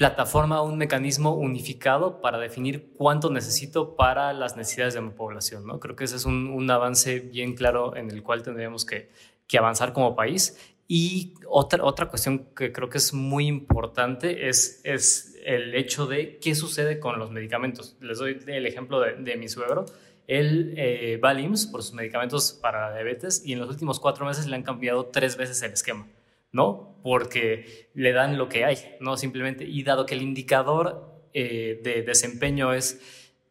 plataforma, 0.00 0.62
un 0.62 0.78
mecanismo 0.78 1.34
unificado 1.34 2.22
para 2.22 2.38
definir 2.38 2.90
cuánto 2.96 3.28
necesito 3.28 3.96
para 3.96 4.32
las 4.32 4.56
necesidades 4.56 4.94
de 4.94 5.02
mi 5.02 5.10
población. 5.10 5.66
¿no? 5.66 5.78
Creo 5.78 5.94
que 5.94 6.04
ese 6.04 6.16
es 6.16 6.24
un, 6.24 6.70
avance 6.70 7.20
bien 7.20 7.54
claro 7.54 7.94
en 7.94 8.10
el 8.10 8.22
cual 8.22 8.42
tendríamos 8.42 8.86
que, 8.86 9.10
avanzar 9.58 9.92
como 9.92 10.16
país. 10.16 10.58
Y 10.88 11.34
otra, 11.46 11.84
otra 11.84 12.06
cuestión 12.06 12.46
que 12.56 12.72
creo 12.72 12.88
que 12.88 12.96
es 12.96 13.12
muy 13.12 13.46
importante 13.46 14.48
es, 14.48 14.80
es 14.84 15.36
el 15.44 15.74
hecho 15.74 16.06
de 16.06 16.38
qué 16.38 16.54
sucede 16.54 16.98
con 16.98 17.18
los 17.18 17.30
medicamentos. 17.30 17.98
Les 18.00 18.20
doy 18.20 18.40
el 18.46 18.64
ejemplo 18.64 19.00
de, 19.00 19.36
mi 19.36 19.50
suegro. 19.50 19.84
Él 20.26 20.72
eh, 20.78 21.20
va 21.22 21.34
por 21.70 21.82
sus 21.82 21.92
medicamentos 21.92 22.54
para 22.54 22.94
diabetes 22.94 23.42
y 23.44 23.52
en 23.52 23.58
los 23.58 23.68
últimos 23.68 24.00
cuatro 24.00 24.24
meses 24.24 24.46
le 24.46 24.56
han 24.56 24.62
cambiado 24.62 25.04
tres 25.12 25.36
veces 25.36 25.60
el 25.60 25.74
esquema. 25.74 26.06
¿No? 26.52 27.00
Porque 27.02 27.90
le 27.94 28.12
dan 28.12 28.38
lo 28.38 28.48
que 28.48 28.64
hay, 28.64 28.76
¿no? 29.00 29.16
Simplemente, 29.16 29.64
y 29.64 29.82
dado 29.82 30.06
que 30.06 30.14
el 30.14 30.22
indicador 30.22 31.28
eh, 31.32 31.80
de 31.82 32.02
desempeño 32.02 32.72
es 32.72 33.00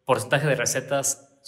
porcentaje 0.04 0.46
de 0.46 0.54
recetas 0.54 1.38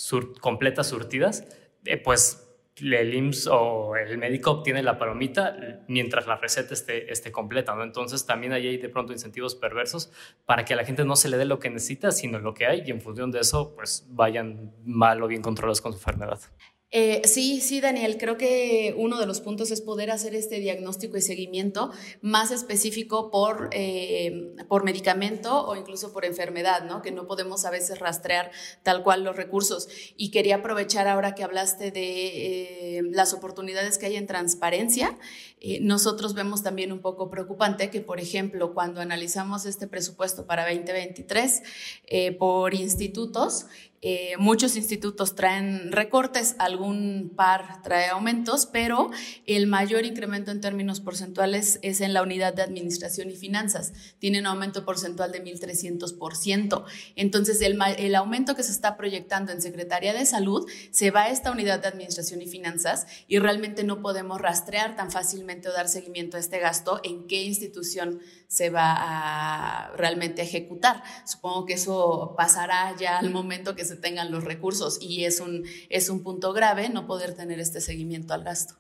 completas 0.41 0.89
surtidas, 0.89 1.47
eh, 1.85 1.97
pues 1.99 2.49
el 2.81 3.15
IMSS 3.15 3.49
o 3.49 3.97
el 3.97 4.17
médico 4.17 4.51
obtiene 4.51 4.83
la 4.83 4.99
palomita 4.99 5.85
mientras 5.89 6.27
la 6.27 6.37
receta 6.37 6.73
esté, 6.73 7.33
completa, 7.33 7.75
¿no? 7.75 7.83
Entonces 7.83 8.25
también 8.25 8.53
hay 8.53 8.79
de 8.79 8.89
pronto 8.89 9.13
incentivos 9.13 9.55
perversos 9.55 10.11
para 10.47 10.65
que 10.65 10.73
a 10.73 10.77
la 10.77 10.85
gente 10.85 11.05
no 11.05 11.17
se 11.17 11.29
le 11.29 11.37
dé 11.37 11.45
lo 11.45 11.59
que 11.59 11.69
necesita, 11.69 12.13
sino 12.13 12.39
lo 12.39 12.55
que 12.55 12.67
hay 12.67 12.83
y 12.87 12.91
en 12.91 13.01
función 13.01 13.31
de 13.31 13.41
eso, 13.41 13.75
pues 13.75 14.07
vayan 14.09 14.73
mal 14.85 15.23
o 15.23 15.29
bien 15.29 15.43
controlados 15.43 15.81
con 15.81 15.93
su 15.93 15.99
enfermedad. 15.99 16.41
Eh, 16.95 17.23
sí, 17.25 17.63
sí, 17.63 17.81
Daniel, 17.81 18.19
creo 18.19 18.37
que 18.37 18.95
uno 18.99 19.19
de 19.19 19.25
los 19.25 19.41
puntos 19.41 19.71
es 19.71 19.81
poder 19.81 20.11
hacer 20.11 20.35
este 20.35 20.61
diagnóstico 20.61 21.17
y 21.17 21.23
seguimiento 21.23 21.91
más 22.21 22.51
específico 22.51 23.31
por, 23.31 23.71
eh, 23.73 24.53
por 24.69 24.85
medicamento 24.85 25.67
o 25.67 25.75
incluso 25.75 26.13
por 26.13 26.27
enfermedad, 26.27 26.85
¿no? 26.85 27.01
Que 27.01 27.11
no 27.11 27.27
podemos 27.27 27.65
a 27.65 27.71
veces 27.71 27.99
rastrear 27.99 28.51
tal 28.83 29.03
cual 29.03 29.25
los 29.25 29.37
recursos. 29.37 29.89
Y 30.19 30.31
quería 30.31 30.57
aprovechar 30.57 31.09
ahora 31.09 31.35
que 31.35 31.43
hablaste 31.43 31.93
de 31.93 32.99
eh, 32.99 33.03
las 33.11 33.33
oportunidades 33.33 33.97
que 33.97 34.05
hay 34.07 34.17
en 34.17 34.27
transparencia. 34.27 35.19
nosotros 35.81 36.35
vemos 36.35 36.63
también 36.63 36.93
un 36.93 37.01
poco 37.01 37.31
preocupante 37.31 37.89
que, 37.89 38.03
por 38.03 38.21
ejemplo, 38.21 38.75
cuando 38.75 39.01
analizamos 39.01 39.65
este 39.65 39.87
presupuesto 39.87 40.45
para 40.45 40.65
2023 40.65 41.63
por 42.39 42.75
institutos, 42.75 43.67
eh, 44.05 44.33
muchos 44.37 44.77
institutos 44.77 45.37
traen 45.37 45.93
recortes, 45.93 46.57
algún 46.59 47.33
par 47.37 47.83
trae 47.83 48.09
aumentos, 48.09 48.67
pero 48.67 49.13
el 49.47 49.69
mayor 49.69 50.05
incremento 50.05 50.51
en 50.51 50.61
términos 50.61 51.01
porcentuales 51.01 51.79
es 51.83 52.01
en 52.01 52.13
la 52.13 52.23
unidad 52.23 52.53
de 52.53 52.63
administración 52.63 53.31
y 53.31 53.37
finanzas. 53.37 53.93
Tiene 54.19 54.41
un 54.41 54.47
aumento 54.47 54.85
porcentual 54.85 55.31
de 55.31 55.45
1.300%. 55.45 56.85
Entonces, 57.15 57.63
el, 57.63 57.79
el 57.97 58.15
aumento 58.17 58.57
que 58.57 58.65
se 58.65 58.73
está 58.73 58.97
proyectando 58.97 59.53
en 59.53 59.63
Secretaría 59.63 60.13
de 60.13 60.27
Salud 60.27 60.69
se 60.91 61.13
va 61.13 61.23
a 61.23 61.31
esta 61.31 61.53
unidad 61.53 61.81
de 61.81 61.87
administración 61.87 62.43
y 62.43 62.49
finanzas 62.49 63.07
y 63.29 63.39
realmente 63.39 63.85
no 63.85 64.03
podemos 64.03 64.41
rastrear 64.41 64.97
tan 64.97 65.13
fácilmente 65.13 65.69
o 65.69 65.73
dar 65.73 65.89
seguimiento 65.89 66.37
a 66.37 66.41
este 66.41 66.59
gasto 66.59 67.01
en 67.05 67.29
qué 67.29 67.45
institución 67.45 68.19
se 68.53 68.69
va 68.69 68.95
a 68.99 69.97
realmente 69.97 70.43
ejecutar. 70.43 71.03
Supongo 71.25 71.65
que 71.65 71.73
eso 71.73 72.35
pasará 72.37 72.95
ya 72.99 73.17
al 73.19 73.31
momento 73.31 73.75
que 73.75 73.87
se 73.87 73.97
tengan 73.97 74.31
los 74.31 74.45
recursos 74.45 74.99
y 75.01 75.25
es 75.25 75.41
un, 75.41 75.65
es 75.89 76.11
un 76.11 76.23
punto 76.23 76.53
grave 76.53 76.91
no 76.91 77.07
poder 77.07 77.35
tener 77.35 77.61
este 77.61 77.81
seguimiento 77.81 78.35
al 78.35 78.45
gasto. 78.45 78.75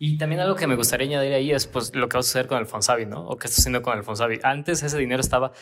Y 0.00 0.18
también 0.18 0.40
algo 0.40 0.56
que 0.56 0.66
me 0.66 0.74
gustaría 0.74 1.06
añadir 1.06 1.32
ahí 1.32 1.52
es 1.52 1.68
pues, 1.68 1.94
lo 1.94 2.08
que 2.08 2.16
va 2.16 2.20
a 2.20 2.22
suceder 2.24 2.48
con 2.48 2.58
el 2.58 2.66
Fonsavi, 2.66 3.06
¿no? 3.06 3.24
O 3.24 3.36
qué 3.36 3.46
está 3.46 3.60
haciendo 3.60 3.82
con 3.82 3.96
el 3.96 4.02
Fonsavi. 4.02 4.40
Antes 4.42 4.82
ese 4.82 4.98
dinero 4.98 5.20
estaba 5.20 5.52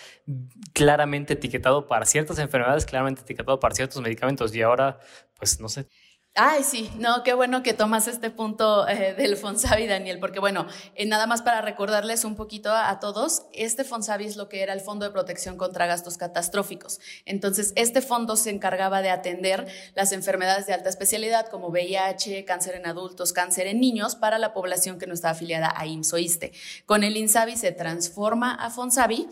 claramente 0.72 1.34
etiquetado 1.34 1.86
para 1.86 2.06
ciertas 2.06 2.38
enfermedades, 2.38 2.86
claramente 2.86 3.20
etiquetado 3.20 3.60
para 3.60 3.74
ciertos 3.74 4.00
medicamentos 4.00 4.54
y 4.54 4.62
ahora, 4.62 4.98
pues 5.36 5.60
no 5.60 5.68
sé, 5.68 5.88
Ay, 6.36 6.62
sí, 6.62 6.88
no, 6.96 7.24
qué 7.24 7.34
bueno 7.34 7.64
que 7.64 7.74
tomas 7.74 8.06
este 8.06 8.30
punto 8.30 8.86
eh, 8.86 9.14
del 9.14 9.36
Fonsavi, 9.36 9.88
Daniel, 9.88 10.20
porque 10.20 10.38
bueno, 10.38 10.68
eh, 10.94 11.04
nada 11.04 11.26
más 11.26 11.42
para 11.42 11.60
recordarles 11.60 12.24
un 12.24 12.36
poquito 12.36 12.70
a, 12.72 13.00
todos, 13.00 13.46
este 13.52 13.82
Fonsavi 13.82 14.26
es 14.26 14.36
lo 14.36 14.48
que 14.48 14.62
era 14.62 14.72
el 14.72 14.80
Fondo 14.80 15.04
de 15.04 15.10
Protección 15.10 15.56
contra 15.56 15.86
Gastos 15.86 16.18
Catastróficos. 16.18 17.00
Entonces, 17.24 17.72
este 17.74 18.00
fondo 18.00 18.36
se 18.36 18.50
encargaba 18.50 19.02
de 19.02 19.10
atender 19.10 19.66
las 19.96 20.12
enfermedades 20.12 20.68
de 20.68 20.72
alta 20.72 20.88
especialidad 20.88 21.48
como 21.48 21.66
VIH, 21.66 22.44
cáncer 22.44 22.76
en 22.76 22.86
adultos, 22.86 23.32
cáncer 23.32 23.66
en 23.66 23.80
niños 23.80 24.14
para 24.14 24.38
la 24.38 24.54
población 24.54 25.00
que 25.00 25.08
no 25.08 25.14
está 25.14 25.30
afiliada 25.30 25.74
a 25.74 25.84
IMSS 25.84 26.12
o 26.12 26.18
ISTE. 26.18 26.52
Con 26.86 27.02
el 27.02 27.16
INSABI 27.16 27.56
se 27.56 27.72
transforma 27.72 28.54
a 28.54 28.70
Fonsavi 28.70 29.28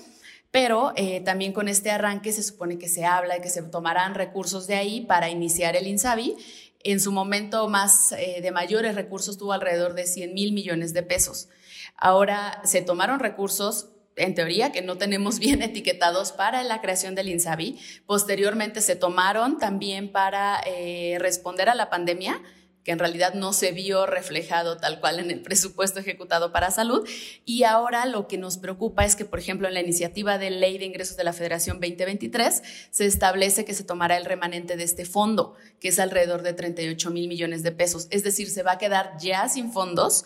pero 0.50 0.92
eh, 0.96 1.20
también 1.20 1.52
con 1.52 1.68
este 1.68 1.90
arranque 1.90 2.32
se 2.32 2.42
supone 2.42 2.78
que 2.78 2.88
se 2.88 3.04
habla 3.04 3.34
de 3.34 3.42
que 3.42 3.50
se 3.50 3.62
tomarán 3.62 4.14
recursos 4.14 4.66
de 4.66 4.76
ahí 4.76 5.02
para 5.02 5.28
iniciar 5.28 5.76
el 5.76 5.86
INSABI 5.86 6.36
en 6.80 7.00
su 7.00 7.12
momento 7.12 7.68
más 7.68 8.12
eh, 8.12 8.40
de 8.40 8.50
mayores 8.50 8.94
recursos 8.94 9.38
tuvo 9.38 9.52
alrededor 9.52 9.94
de 9.94 10.06
100 10.06 10.34
mil 10.34 10.52
millones 10.52 10.94
de 10.94 11.02
pesos. 11.02 11.48
Ahora 11.96 12.60
se 12.64 12.82
tomaron 12.82 13.18
recursos 13.18 13.90
en 14.16 14.34
teoría, 14.34 14.72
que 14.72 14.82
no 14.82 14.98
tenemos 14.98 15.38
bien 15.40 15.62
etiquetados 15.62 16.32
para 16.32 16.62
la 16.62 16.80
creación 16.80 17.14
del 17.14 17.28
INSABI. 17.28 17.78
Posteriormente 18.06 18.80
se 18.80 18.96
tomaron 18.96 19.58
también 19.58 20.12
para 20.12 20.60
eh, 20.66 21.16
responder 21.20 21.68
a 21.68 21.74
la 21.74 21.90
pandemia 21.90 22.42
que 22.88 22.92
en 22.92 22.98
realidad 22.98 23.34
no 23.34 23.52
se 23.52 23.70
vio 23.72 24.06
reflejado 24.06 24.78
tal 24.78 24.98
cual 24.98 25.18
en 25.18 25.30
el 25.30 25.42
presupuesto 25.42 26.00
ejecutado 26.00 26.52
para 26.52 26.70
salud. 26.70 27.06
Y 27.44 27.64
ahora 27.64 28.06
lo 28.06 28.26
que 28.28 28.38
nos 28.38 28.56
preocupa 28.56 29.04
es 29.04 29.14
que, 29.14 29.26
por 29.26 29.38
ejemplo, 29.38 29.68
en 29.68 29.74
la 29.74 29.80
iniciativa 29.80 30.38
de 30.38 30.48
ley 30.48 30.78
de 30.78 30.86
ingresos 30.86 31.18
de 31.18 31.24
la 31.24 31.34
Federación 31.34 31.80
2023 31.80 32.62
se 32.90 33.04
establece 33.04 33.66
que 33.66 33.74
se 33.74 33.84
tomará 33.84 34.16
el 34.16 34.24
remanente 34.24 34.78
de 34.78 34.84
este 34.84 35.04
fondo, 35.04 35.54
que 35.80 35.88
es 35.88 35.98
alrededor 35.98 36.40
de 36.40 36.54
38 36.54 37.10
mil 37.10 37.28
millones 37.28 37.62
de 37.62 37.72
pesos. 37.72 38.06
Es 38.08 38.24
decir, 38.24 38.48
se 38.48 38.62
va 38.62 38.72
a 38.72 38.78
quedar 38.78 39.18
ya 39.20 39.50
sin 39.50 39.70
fondos 39.70 40.24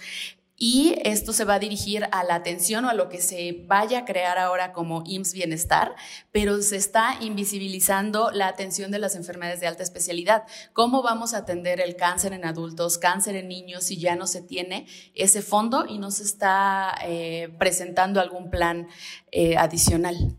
y 0.64 0.94
esto 1.02 1.32
se 1.32 1.44
va 1.44 1.54
a 1.54 1.58
dirigir 1.58 2.06
a 2.12 2.22
la 2.22 2.36
atención 2.36 2.84
o 2.84 2.88
a 2.88 2.94
lo 2.94 3.08
que 3.08 3.20
se 3.20 3.64
vaya 3.66 3.98
a 3.98 4.04
crear 4.04 4.38
ahora 4.38 4.72
como 4.72 5.02
IMSS 5.04 5.32
Bienestar, 5.32 5.96
pero 6.30 6.62
se 6.62 6.76
está 6.76 7.16
invisibilizando 7.20 8.30
la 8.30 8.46
atención 8.46 8.92
de 8.92 9.00
las 9.00 9.16
enfermedades 9.16 9.58
de 9.58 9.66
alta 9.66 9.82
especialidad. 9.82 10.44
¿Cómo 10.72 11.02
vamos 11.02 11.34
a 11.34 11.38
atender 11.38 11.80
el 11.80 11.96
cáncer 11.96 12.32
en 12.32 12.44
adultos, 12.44 12.98
cáncer 12.98 13.34
en 13.34 13.48
niños 13.48 13.82
si 13.82 13.98
ya 13.98 14.14
no 14.14 14.28
se 14.28 14.40
tiene 14.40 14.86
ese 15.14 15.42
fondo 15.42 15.84
y 15.84 15.98
no 15.98 16.12
se 16.12 16.22
está 16.22 16.94
eh, 17.04 17.48
presentando 17.58 18.20
algún 18.20 18.48
plan 18.48 18.86
eh, 19.32 19.56
adicional? 19.56 20.38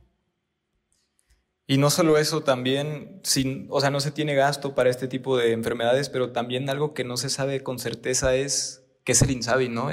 Y 1.68 1.78
no 1.78 1.90
solo 1.90 2.18
eso, 2.18 2.44
también, 2.44 3.20
sin, 3.24 3.68
o 3.70 3.82
sea, 3.82 3.90
no 3.90 4.00
se 4.00 4.12
tiene 4.12 4.36
gasto 4.36 4.74
para 4.74 4.90
este 4.90 5.10
tipo 5.10 5.36
de 5.36 5.52
enfermedades, 5.52 6.08
pero 6.08 6.32
también 6.32 6.70
algo 6.70 6.94
que 6.94 7.04
no 7.04 7.18
se 7.18 7.30
sabe 7.30 7.62
con 7.62 7.78
certeza 7.78 8.36
es 8.36 8.83
que 9.04 9.12
es 9.12 9.22
el 9.22 9.32
INSABI, 9.32 9.70
¿no? 9.70 9.90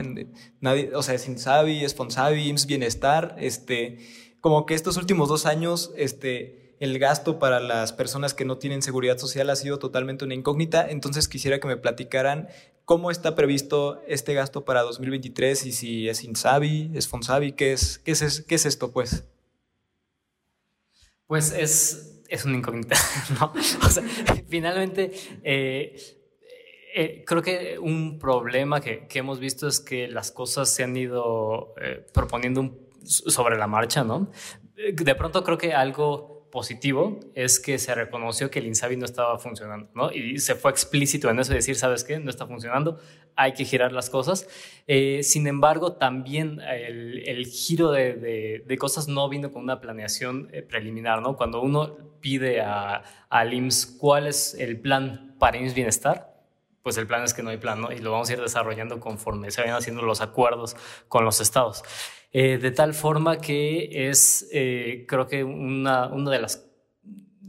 nadie, 0.60 0.90
o 0.94 1.02
sea, 1.02 1.14
es 1.14 1.26
INSABI, 1.26 1.84
es 1.84 1.94
FONSABI, 1.94 2.48
IMSS 2.48 2.66
Bienestar, 2.66 3.36
este, 3.38 3.98
como 4.40 4.66
que 4.66 4.74
estos 4.74 4.96
últimos 4.96 5.28
dos 5.28 5.46
años, 5.46 5.92
este, 5.96 6.76
el 6.78 6.98
gasto 6.98 7.38
para 7.38 7.60
las 7.60 7.92
personas 7.92 8.34
que 8.34 8.44
no 8.44 8.58
tienen 8.58 8.82
seguridad 8.82 9.18
social 9.18 9.50
ha 9.50 9.56
sido 9.56 9.78
totalmente 9.78 10.24
una 10.24 10.34
incógnita, 10.34 10.88
entonces 10.88 11.28
quisiera 11.28 11.58
que 11.58 11.66
me 11.66 11.76
platicaran 11.76 12.48
cómo 12.84 13.10
está 13.10 13.34
previsto 13.34 14.00
este 14.06 14.34
gasto 14.34 14.64
para 14.64 14.82
2023 14.82 15.66
y 15.66 15.72
si 15.72 16.08
es 16.08 16.22
INSABI, 16.22 16.92
es 16.94 17.08
FONSABI, 17.08 17.52
¿qué 17.52 17.72
es, 17.72 17.98
qué 17.98 18.12
es, 18.12 18.42
qué 18.42 18.54
es 18.54 18.66
esto, 18.66 18.92
pues? 18.92 19.24
Pues 21.26 21.52
es, 21.52 22.22
es 22.28 22.44
una 22.44 22.56
incógnita, 22.56 22.96
¿no? 23.40 23.52
O 23.84 23.88
sea, 23.88 24.04
finalmente... 24.48 25.12
Eh, 25.42 26.19
eh, 26.94 27.24
creo 27.26 27.42
que 27.42 27.78
un 27.78 28.18
problema 28.18 28.80
que, 28.80 29.06
hemos 29.14 29.38
visto 29.38 29.68
es 29.68 29.80
que 29.80 30.08
las 30.08 30.32
cosas 30.32 30.72
se 30.72 30.82
han 30.82 30.96
ido 30.96 31.74
eh, 31.80 32.04
proponiendo 32.12 32.76
sobre 33.04 33.56
la 33.56 33.66
marcha, 33.66 34.02
¿no? 34.02 34.30
Eh, 34.76 34.92
de 34.92 35.14
pronto 35.14 35.44
creo 35.44 35.58
que 35.58 35.72
algo 35.72 36.48
positivo 36.50 37.20
es 37.34 37.60
que 37.60 37.78
se 37.78 37.94
reconoció 37.94 38.50
que 38.50 38.58
el 38.58 38.66
INSABI 38.66 38.96
no 38.96 39.04
estaba 39.04 39.38
funcionando, 39.38 39.88
¿no? 39.94 40.10
Y 40.10 40.38
se 40.40 40.56
fue 40.56 40.72
explícito 40.72 41.30
en 41.30 41.38
eso, 41.38 41.54
decir, 41.54 41.76
¿sabes 41.76 42.02
qué? 42.02 42.18
No 42.18 42.28
está 42.28 42.46
funcionando, 42.46 42.98
hay 43.36 43.52
que 43.52 43.64
girar 43.64 43.92
las 43.92 44.10
cosas. 44.10 44.48
sin 45.22 45.46
embargo, 45.46 45.92
también 45.92 46.60
el, 46.60 47.46
giro 47.46 47.92
de, 47.92 48.76
cosas 48.80 49.06
no 49.06 49.28
vino 49.28 49.52
con 49.52 49.62
una 49.62 49.80
planeación 49.80 50.50
preliminar, 50.68 51.22
¿no? 51.22 51.36
Cuando 51.36 51.62
uno 51.62 51.96
pide 52.20 52.60
a, 52.62 53.04
al 53.28 53.54
IMSS 53.54 53.86
cuál 53.86 54.26
es 54.26 54.54
el 54.54 54.80
plan 54.80 55.36
para 55.38 55.56
IMSS 55.56 55.74
Bienestar, 55.74 56.29
pues 56.82 56.96
el 56.96 57.06
plan 57.06 57.22
es 57.24 57.34
que 57.34 57.42
no 57.42 57.50
hay 57.50 57.58
plan. 57.58 57.84
Y 57.94 57.98
lo 57.98 58.12
vamos 58.12 58.30
a 58.30 58.32
ir 58.32 58.40
desarrollando 58.40 59.00
conforme 59.00 59.50
se 59.50 59.60
vayan 59.60 59.76
haciendo 59.76 60.02
los 60.02 60.20
acuerdos 60.20 60.76
con 61.08 61.24
los 61.24 61.40
estados. 61.40 61.82
Eh, 62.32 62.58
de 62.58 62.70
tal 62.70 62.94
forma 62.94 63.38
que 63.38 64.08
es, 64.08 64.48
eh, 64.52 65.04
creo 65.08 65.26
que 65.26 65.42
una, 65.44 66.06
una 66.06 66.30
de 66.30 66.40
las 66.40 66.70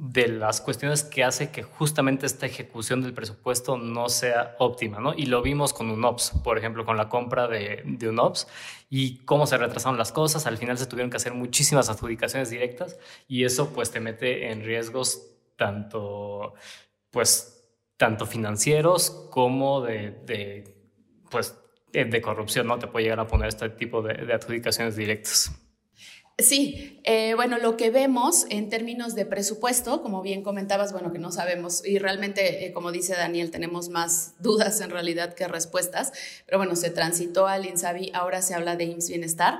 de 0.01 0.27
las 0.29 0.61
cuestiones 0.61 1.03
que 1.03 1.23
hace 1.23 1.51
que 1.51 1.61
justamente 1.61 2.25
esta 2.25 2.47
ejecución 2.47 3.03
del 3.03 3.13
presupuesto 3.13 3.77
no 3.77 4.09
sea 4.09 4.55
óptima, 4.57 5.00
¿no? 5.00 5.13
Y 5.13 5.27
lo 5.27 5.43
vimos 5.43 5.73
con 5.73 5.91
UNOPS, 5.91 6.41
por 6.43 6.57
ejemplo, 6.57 6.85
con 6.85 6.97
la 6.97 7.07
compra 7.07 7.47
de, 7.47 7.83
de 7.85 8.09
UNOPS 8.09 8.47
y 8.89 9.17
cómo 9.25 9.45
se 9.45 9.59
retrasaron 9.59 10.00
las 10.00 10.11
cosas, 10.11 10.47
al 10.47 10.57
final 10.57 10.79
se 10.79 10.88
tuvieron 10.88 11.11
que 11.11 11.17
hacer 11.17 11.35
muchísimas 11.35 11.88
adjudicaciones 11.88 12.50
directas 12.50 12.97
y 13.27 13.43
eso 13.43 13.73
pues 13.73 13.91
te 13.91 14.00
mete 14.00 14.51
en 14.51 14.63
riesgos 14.63 15.27
tanto, 15.55 16.55
pues 17.11 17.61
tanto 18.01 18.25
financieros 18.25 19.12
como 19.29 19.81
de, 19.81 20.63
pues, 21.29 21.53
de 21.93 22.20
corrupción, 22.20 22.65
¿no? 22.65 22.79
Te 22.79 22.88
puede 22.88 23.03
llegar 23.03 23.20
a 23.20 23.27
poner 23.27 23.50
este 23.50 23.70
tipo 23.70 24.01
de, 24.01 24.34
adjudicaciones 24.34 24.96
directas. 24.96 25.51
Sí, 26.39 27.00
eh, 27.03 27.36
bueno, 27.36 27.60
lo 27.60 27.77
que 27.77 27.91
vemos 27.91 28.48
en 28.50 28.70
términos 28.70 29.13
de 29.13 29.27
presupuesto, 29.27 30.01
como 30.01 30.24
bien 30.24 30.41
comentabas, 30.41 30.93
bueno, 30.93 31.12
que 31.12 31.20
no 31.20 31.31
sabemos 31.31 31.86
y 31.86 32.00
realmente, 32.00 32.65
eh, 32.65 32.74
como 32.74 32.91
dice 32.91 33.13
Daniel, 33.13 33.51
tenemos 33.51 33.89
más 33.89 34.34
dudas 34.39 34.81
en 34.81 34.89
realidad 34.89 35.36
que 35.36 35.48
respuestas, 35.48 36.12
pero 36.48 36.58
bueno, 36.58 36.75
se 36.75 36.89
transitó 36.89 37.46
al 37.46 37.67
INSABI, 37.67 38.13
ahora 38.15 38.41
se 38.41 38.55
habla 38.55 38.77
de 38.77 38.86
IMSS 38.86 39.10
Bienestar. 39.10 39.60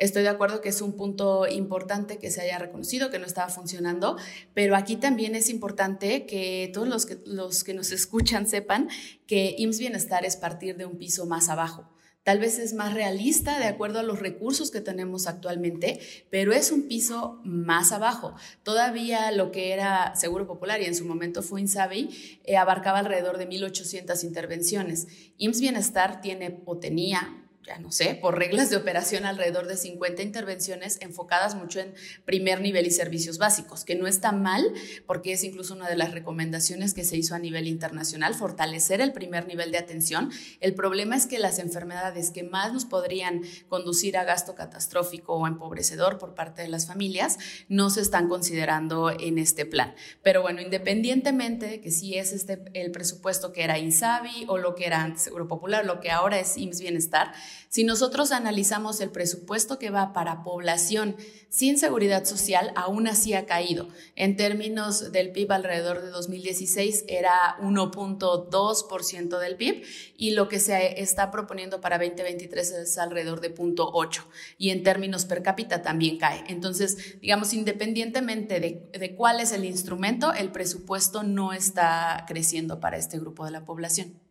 Estoy 0.00 0.24
de 0.24 0.30
acuerdo 0.30 0.60
que 0.60 0.70
es 0.70 0.82
un 0.82 0.96
punto 0.96 1.46
importante 1.46 2.18
que 2.18 2.32
se 2.32 2.40
haya 2.40 2.58
reconocido 2.58 3.10
que 3.10 3.20
no 3.20 3.26
estaba 3.26 3.48
funcionando, 3.48 4.16
pero 4.52 4.74
aquí 4.74 4.96
también 4.96 5.36
es 5.36 5.48
importante 5.48 6.26
que 6.26 6.68
todos 6.74 6.88
los 6.88 7.06
que, 7.06 7.18
los 7.24 7.62
que 7.62 7.74
nos 7.74 7.92
escuchan 7.92 8.48
sepan 8.48 8.88
que 9.28 9.54
IMSS 9.56 9.78
Bienestar 9.78 10.24
es 10.24 10.36
partir 10.36 10.76
de 10.76 10.86
un 10.86 10.98
piso 10.98 11.26
más 11.26 11.48
abajo 11.48 11.88
Tal 12.22 12.38
vez 12.38 12.58
es 12.58 12.74
más 12.74 12.92
realista 12.92 13.58
de 13.58 13.64
acuerdo 13.64 13.98
a 13.98 14.02
los 14.02 14.18
recursos 14.18 14.70
que 14.70 14.82
tenemos 14.82 15.26
actualmente, 15.26 16.00
pero 16.30 16.52
es 16.52 16.70
un 16.70 16.86
piso 16.86 17.40
más 17.44 17.92
abajo. 17.92 18.34
Todavía 18.62 19.32
lo 19.32 19.50
que 19.50 19.72
era 19.72 20.14
Seguro 20.16 20.46
Popular 20.46 20.82
y 20.82 20.84
en 20.84 20.94
su 20.94 21.06
momento 21.06 21.42
fue 21.42 21.62
Insabi 21.62 22.40
eh, 22.44 22.58
abarcaba 22.58 22.98
alrededor 22.98 23.38
de 23.38 23.48
1.800 23.48 24.22
intervenciones. 24.24 25.08
IMSS 25.38 25.60
Bienestar 25.60 26.20
tiene 26.20 26.60
o 26.66 26.76
tenía 26.76 27.49
ya 27.66 27.78
no 27.78 27.92
sé, 27.92 28.14
por 28.14 28.38
reglas 28.38 28.70
de 28.70 28.76
operación 28.76 29.26
alrededor 29.26 29.66
de 29.66 29.76
50 29.76 30.22
intervenciones 30.22 30.98
enfocadas 31.00 31.54
mucho 31.54 31.80
en 31.80 31.94
primer 32.24 32.60
nivel 32.60 32.86
y 32.86 32.90
servicios 32.90 33.38
básicos, 33.38 33.84
que 33.84 33.94
no 33.94 34.06
está 34.06 34.32
mal 34.32 34.72
porque 35.06 35.32
es 35.32 35.44
incluso 35.44 35.74
una 35.74 35.88
de 35.88 35.96
las 35.96 36.12
recomendaciones 36.12 36.94
que 36.94 37.04
se 37.04 37.16
hizo 37.16 37.34
a 37.34 37.38
nivel 37.38 37.66
internacional, 37.66 38.34
fortalecer 38.34 39.00
el 39.00 39.12
primer 39.12 39.46
nivel 39.46 39.72
de 39.72 39.78
atención. 39.78 40.30
El 40.60 40.74
problema 40.74 41.16
es 41.16 41.26
que 41.26 41.38
las 41.38 41.58
enfermedades 41.58 42.30
que 42.30 42.42
más 42.42 42.72
nos 42.72 42.86
podrían 42.86 43.42
conducir 43.68 44.16
a 44.16 44.24
gasto 44.24 44.54
catastrófico 44.54 45.34
o 45.34 45.46
empobrecedor 45.46 46.18
por 46.18 46.34
parte 46.34 46.62
de 46.62 46.68
las 46.68 46.86
familias 46.86 47.38
no 47.68 47.90
se 47.90 48.00
están 48.00 48.28
considerando 48.28 49.10
en 49.10 49.38
este 49.38 49.66
plan. 49.66 49.94
Pero 50.22 50.42
bueno, 50.42 50.62
independientemente 50.62 51.66
de 51.66 51.80
que 51.80 51.90
si 51.90 52.16
es 52.16 52.32
este 52.32 52.58
el 52.72 52.90
presupuesto 52.90 53.52
que 53.52 53.64
era 53.64 53.78
INSABI 53.78 54.46
o 54.48 54.58
lo 54.58 54.74
que 54.74 54.86
era 54.86 55.02
antes 55.02 55.22
Seguro 55.22 55.48
Popular, 55.48 55.84
lo 55.84 56.00
que 56.00 56.10
ahora 56.10 56.38
es 56.38 56.56
IMSS 56.56 56.80
Bienestar, 56.80 57.32
si 57.68 57.84
nosotros 57.84 58.32
analizamos 58.32 59.00
el 59.00 59.10
presupuesto 59.10 59.78
que 59.78 59.90
va 59.90 60.12
para 60.12 60.42
población 60.42 61.16
sin 61.48 61.78
seguridad 61.78 62.24
social, 62.24 62.72
aún 62.76 63.06
así 63.06 63.34
ha 63.34 63.46
caído. 63.46 63.88
En 64.16 64.36
términos 64.36 65.12
del 65.12 65.30
PIB, 65.30 65.52
alrededor 65.52 66.02
de 66.02 66.10
2016 66.10 67.04
era 67.08 67.56
1.2% 67.60 69.38
del 69.38 69.56
PIB 69.56 69.84
y 70.16 70.30
lo 70.32 70.48
que 70.48 70.60
se 70.60 71.00
está 71.00 71.30
proponiendo 71.30 71.80
para 71.80 71.98
2023 71.98 72.70
es 72.72 72.98
alrededor 72.98 73.40
de 73.40 73.54
0.8%. 73.54 74.24
Y 74.58 74.70
en 74.70 74.82
términos 74.82 75.24
per 75.24 75.42
cápita 75.42 75.82
también 75.82 76.18
cae. 76.18 76.44
Entonces, 76.48 77.20
digamos, 77.20 77.52
independientemente 77.52 78.60
de, 78.60 79.14
cuál 79.16 79.40
es 79.40 79.52
el 79.52 79.64
instrumento, 79.64 80.32
el 80.32 80.50
presupuesto 80.52 81.22
no 81.22 81.52
está 81.52 82.24
creciendo 82.26 82.80
para 82.80 82.96
este 82.96 83.18
grupo 83.18 83.44
de 83.44 83.50
la 83.50 83.64
población. 83.64 84.29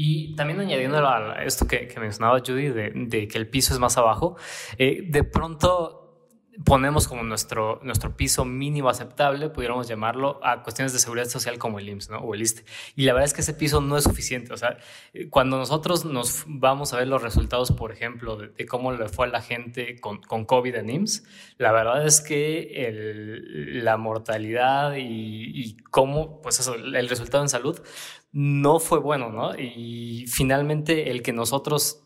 Y 0.00 0.36
también 0.36 0.60
añadiendo 0.60 0.96
a 0.98 1.42
esto 1.42 1.66
que, 1.66 1.92
mencionaba 1.98 2.38
Judy, 2.38 2.68
de, 2.68 3.26
que 3.26 3.36
el 3.36 3.48
piso 3.48 3.74
es 3.74 3.80
más 3.80 3.98
abajo, 3.98 4.36
eh, 4.78 5.02
de 5.08 5.24
pronto 5.24 6.04
ponemos 6.64 7.08
como 7.08 7.24
nuestro, 7.24 7.80
nuestro 7.82 8.16
piso 8.16 8.44
mínimo 8.44 8.90
aceptable, 8.90 9.50
pudiéramos 9.50 9.88
llamarlo, 9.88 10.38
a 10.44 10.62
cuestiones 10.62 10.92
de 10.92 11.00
seguridad 11.00 11.26
social 11.26 11.58
como 11.58 11.80
el 11.80 11.88
IMSS 11.88 12.10
¿no? 12.10 12.18
o 12.18 12.32
el 12.34 12.42
ISTE. 12.42 12.64
Y 12.94 13.06
la 13.06 13.12
verdad 13.12 13.24
es 13.26 13.34
que 13.34 13.40
ese 13.40 13.54
piso 13.54 13.80
no 13.80 13.96
es 13.96 14.04
suficiente. 14.04 14.52
O 14.52 14.56
sea, 14.56 14.78
eh, 15.14 15.28
cuando 15.28 15.58
nosotros 15.58 16.04
nos 16.04 16.44
vamos 16.46 16.92
a 16.92 16.98
ver 16.98 17.08
los 17.08 17.20
resultados, 17.20 17.72
por 17.72 17.90
ejemplo, 17.90 18.36
de, 18.36 18.66
cómo 18.66 18.92
le 18.92 19.08
fue 19.08 19.26
a 19.26 19.30
la 19.30 19.42
gente 19.42 19.98
con, 19.98 20.22
con 20.22 20.44
COVID 20.44 20.76
en 20.76 20.90
IMSS, 20.90 21.24
la 21.56 21.72
verdad 21.72 22.06
es 22.06 22.20
que 22.20 23.72
la 23.82 23.96
mortalidad 23.96 24.94
y, 24.94 25.02
y, 25.02 25.76
cómo, 25.90 26.40
pues 26.40 26.60
eso, 26.60 26.76
el 26.76 27.08
resultado 27.08 27.42
en 27.42 27.48
salud 27.48 27.80
no 28.38 28.78
fue 28.78 29.00
bueno, 29.00 29.32
¿no? 29.32 29.58
Y 29.58 30.26
finalmente 30.28 31.10
el 31.10 31.22
que 31.22 31.32
nosotros 31.32 32.04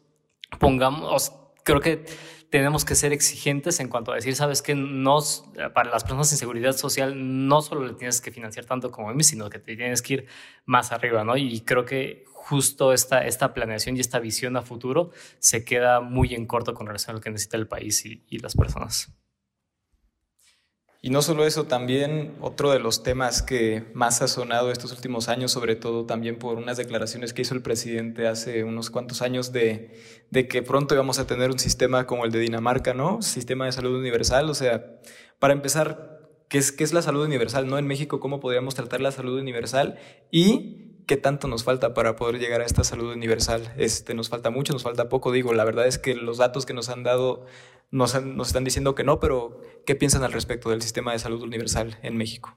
pongamos, 0.59 1.31
creo 1.63 1.81
que 1.81 2.07
tenemos 2.49 2.87
que 2.87 2.95
ser 2.95 3.13
exigentes 3.13 3.81
en 3.81 3.89
cuanto 3.89 4.13
a 4.13 4.15
decir, 4.15 4.35
sabes 4.35 4.63
que 4.63 4.75
nos, 4.75 5.45
para 5.75 5.91
las 5.91 6.05
personas 6.05 6.31
sin 6.31 6.39
seguridad 6.39 6.73
social 6.73 7.13
no 7.47 7.61
solo 7.61 7.87
le 7.87 7.93
tienes 7.93 8.23
que 8.23 8.31
financiar 8.31 8.65
tanto 8.65 8.91
como 8.91 9.11
a 9.11 9.13
mí, 9.13 9.25
sino 9.25 9.51
que 9.51 9.59
te 9.59 9.77
tienes 9.77 10.01
que 10.01 10.15
ir 10.15 10.27
más 10.65 10.91
arriba, 10.91 11.23
¿no? 11.23 11.37
Y 11.37 11.61
creo 11.67 11.85
que 11.85 12.25
justo 12.33 12.95
esta, 12.95 13.27
esta 13.27 13.53
planeación 13.53 13.99
y 13.99 14.01
esta 14.01 14.19
visión 14.19 14.57
a 14.57 14.63
futuro 14.63 15.11
se 15.39 15.67
queda 15.67 16.01
muy 16.01 16.35
en 16.35 16.47
corto 16.47 16.73
con 16.73 16.87
relación 16.87 17.11
a 17.11 17.19
lo 17.19 17.21
que 17.21 17.29
necesita 17.29 17.59
el 17.59 17.69
país 17.69 18.07
y 18.07 18.39
las 18.39 18.57
personas. 18.57 19.22
Y 21.05 21.11
no 21.11 21.21
solo 21.21 21.45
eso, 21.45 21.65
también 21.65 22.37
otro 22.41 22.71
de 22.71 22.79
los 22.79 23.03
temas 23.03 23.43
que 23.43 23.91
más 23.93 24.23
ha 24.23 24.29
sonado 24.29 24.71
estos 24.71 24.93
últimos 24.93 25.29
años, 25.29 25.51
sobre 25.51 25.75
todo 25.75 26.07
también 26.07 26.39
por 26.39 26.59
unas 26.59 26.77
declaraciones 26.77 27.33
que 27.33 27.43
hizo 27.43 27.57
el 27.57 27.61
presidente 27.61 28.29
hace 28.29 28.63
unos 28.63 28.89
cuantos 28.89 29.21
años 29.21 29.51
de, 29.51 29.99
de 30.31 30.47
que 30.47 30.63
pronto 30.63 30.95
íbamos 30.95 31.19
a 31.19 31.27
tener 31.27 31.51
un 31.51 31.59
sistema 31.59 32.07
como 32.07 32.25
el 32.25 32.31
de 32.31 32.39
Dinamarca, 32.39 32.95
¿no? 32.95 33.21
Sistema 33.21 33.67
de 33.67 33.73
salud 33.73 33.99
universal. 33.99 34.49
O 34.49 34.55
sea, 34.55 35.01
para 35.41 35.55
empezar, 35.55 36.21
¿qué 36.49 36.59
es, 36.59 36.71
qué 36.71 36.85
es 36.85 36.93
la 36.93 37.03
salud 37.03 37.25
universal? 37.25 37.67
¿No? 37.67 37.79
En 37.79 37.89
México, 37.89 38.21
¿cómo 38.21 38.39
podríamos 38.39 38.77
tratar 38.77 39.01
la 39.01 39.11
salud 39.11 39.41
universal? 39.41 39.99
Y 40.31 40.92
qué 41.07 41.17
tanto 41.17 41.49
nos 41.49 41.65
falta 41.65 41.95
para 41.95 42.17
poder 42.17 42.39
llegar 42.39 42.61
a 42.61 42.65
esta 42.65 42.85
salud 42.85 43.13
universal. 43.13 43.73
Este, 43.77 44.15
nos 44.15 44.29
falta 44.29 44.51
mucho, 44.51 44.73
nos 44.73 44.83
falta 44.83 45.09
poco, 45.09 45.33
digo, 45.33 45.53
la 45.53 45.65
verdad 45.65 45.87
es 45.87 45.99
que 45.99 46.15
los 46.15 46.39
datos 46.39 46.67
que 46.67 46.75
nos 46.75 46.89
han 46.89 47.03
dado 47.03 47.45
nos, 47.91 48.15
están 48.15 48.65
diciendo 48.65 48.95
que 48.95 49.05
no, 49.05 49.21
pero 49.21 49.61
¿qué 49.85 49.95
piensan 49.95 50.25
al 50.25 50.33
respecto 50.33 50.71
del 50.71 50.83
sistema 50.83 51.13
de 51.13 51.19
salud 51.19 51.43
universal 51.43 51.99
en 52.03 52.17
México? 52.17 52.57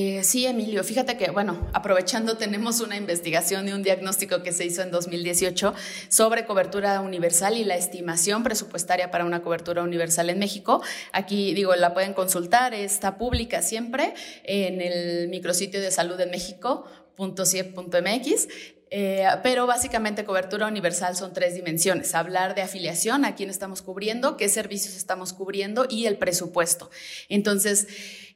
Eh, 0.00 0.22
sí, 0.22 0.46
Emilio, 0.46 0.84
fíjate 0.84 1.16
que, 1.16 1.32
bueno, 1.32 1.68
aprovechando, 1.72 2.36
tenemos 2.36 2.78
una 2.78 2.96
investigación 2.96 3.66
y 3.66 3.72
un 3.72 3.82
diagnóstico 3.82 4.44
que 4.44 4.52
se 4.52 4.64
hizo 4.64 4.80
en 4.82 4.92
2018 4.92 5.74
sobre 6.08 6.46
cobertura 6.46 7.00
universal 7.00 7.56
y 7.56 7.64
la 7.64 7.74
estimación 7.74 8.44
presupuestaria 8.44 9.10
para 9.10 9.24
una 9.24 9.42
cobertura 9.42 9.82
universal 9.82 10.30
en 10.30 10.38
México. 10.38 10.84
Aquí, 11.10 11.52
digo, 11.52 11.74
la 11.74 11.94
pueden 11.94 12.14
consultar, 12.14 12.74
está 12.74 13.18
pública 13.18 13.60
siempre 13.60 14.14
en 14.44 14.80
el 14.80 15.26
micrositio 15.30 15.80
de 15.80 15.90
salud 15.90 16.16
de 16.16 16.26
México.ciep.mx. 16.26 18.46
Eh, 18.90 19.26
pero 19.42 19.66
básicamente 19.66 20.24
cobertura 20.24 20.66
universal 20.66 21.16
son 21.16 21.32
tres 21.32 21.54
dimensiones. 21.54 22.14
Hablar 22.14 22.54
de 22.54 22.62
afiliación, 22.62 23.24
a 23.24 23.34
quién 23.34 23.50
estamos 23.50 23.82
cubriendo, 23.82 24.36
qué 24.36 24.48
servicios 24.48 24.96
estamos 24.96 25.32
cubriendo 25.32 25.86
y 25.88 26.06
el 26.06 26.16
presupuesto. 26.16 26.90
Entonces, 27.28 27.88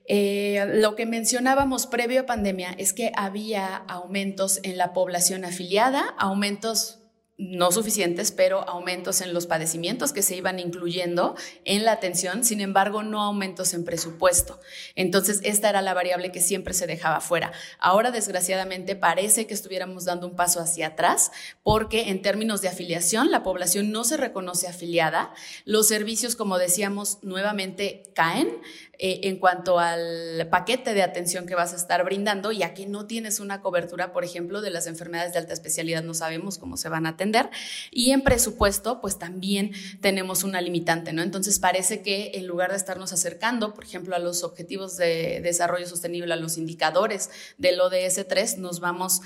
eh, 0.07 0.65
lo 0.75 0.97
que 0.97 1.07
mencionábamos 1.07 1.87
previo 1.87 2.23
a 2.23 2.27
pandemia 2.27 2.75
es 2.79 2.93
que 2.93 3.13
había 3.15 3.77
aumentos 3.77 4.61
en 4.63 4.77
la 4.77 4.93
población 4.93 5.45
afiliada, 5.45 6.15
aumentos 6.19 6.99
no 7.39 7.73
suficientes, 7.73 8.31
pero 8.31 8.69
aumentos 8.69 9.21
en 9.21 9.33
los 9.33 9.47
padecimientos 9.47 10.13
que 10.13 10.23
se 10.23 10.37
iban 10.37 10.59
incluyendo 10.59 11.35
en 11.65 11.85
la 11.85 11.93
atención, 11.93 12.45
sin 12.45 12.61
embargo, 12.61 13.03
no 13.03 13.21
aumentos 13.21 13.75
en 13.75 13.85
presupuesto. 13.85 14.61
Entonces, 14.95 15.41
esta 15.43 15.69
era 15.69 15.83
la 15.83 15.95
variable 15.95 16.31
que 16.31 16.41
siempre 16.41 16.75
se 16.75 16.87
dejaba 16.87 17.21
fuera. 17.21 17.53
Ahora, 17.79 18.11
desgraciadamente, 18.11 18.97
parece 18.97 19.47
que 19.47 19.55
estuviéramos 19.55 20.05
dando 20.05 20.29
un 20.29 20.37
paso 20.37 20.61
hacia 20.61 20.89
atrás, 20.89 21.33
porque 21.63 22.11
en 22.11 22.23
términos 22.23 22.61
de 22.61 22.69
afiliación, 22.69 23.31
la 23.31 23.43
población 23.43 23.91
no 23.91 24.05
se 24.05 24.19
reconoce 24.19 24.69
afiliada, 24.69 25.33
los 25.65 25.89
servicios, 25.89 26.37
como 26.37 26.59
decíamos, 26.59 27.19
nuevamente 27.23 28.05
caen, 28.15 28.61
eh, 28.99 29.21
en 29.25 29.39
cuanto 29.39 29.79
al 29.79 30.47
paquete 30.51 30.93
de 30.93 31.03
atención 31.03 31.47
que 31.47 31.55
vas 31.55 31.73
a 31.73 31.77
estar 31.77 32.05
brindando 32.05 32.53
y 32.53 32.63
aquí 32.63 32.87
no 32.87 33.07
tienes 33.07 33.41
una 33.41 33.63
cobertura, 33.63 34.13
por 34.13 34.23
ejemplo, 34.23 34.61
de 34.61 34.71
las 34.71 34.87
enfermedades 34.87 35.33
de 35.33 35.39
alta 35.39 35.55
especialidad, 35.55 36.03
no 36.03 36.13
sabemos 36.13 36.59
cómo 36.59 36.77
se 36.77 36.89
van 36.89 37.07
a 37.07 37.11
atender. 37.11 37.49
Y 37.91 38.11
en 38.11 38.23
presupuesto, 38.23 39.01
pues 39.01 39.19
también 39.19 39.73
tenemos 40.01 40.45
una 40.45 40.61
limitante, 40.61 41.13
¿no? 41.13 41.23
Entonces 41.23 41.59
parece 41.59 42.03
que 42.03 42.33
en 42.35 42.47
lugar 42.47 42.71
de 42.71 42.77
estarnos 42.77 43.13
acercando, 43.13 43.75
por 43.75 43.85
ejemplo, 43.85 44.15
a 44.15 44.19
los 44.19 44.45
objetivos 44.45 44.97
de 44.97 45.41
desarrollo 45.43 45.87
sostenible, 45.87 46.33
a 46.35 46.37
los 46.37 46.59
indicadores 46.59 47.31
del 47.57 47.81
ODS 47.81 48.27
3, 48.29 48.59
nos 48.59 48.81
vamos 48.81 49.23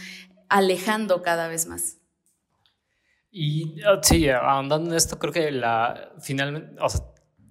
alejando 0.48 1.22
cada 1.22 1.48
vez 1.48 1.66
más. 1.66 1.98
Y 3.30 3.82
ah, 3.82 4.00
sí, 4.00 4.28
ahondando 4.30 4.90
en 4.90 4.96
esto, 4.96 5.18
creo 5.18 5.32
que 5.32 5.50
la 5.50 6.12
finalmente, 6.20 6.80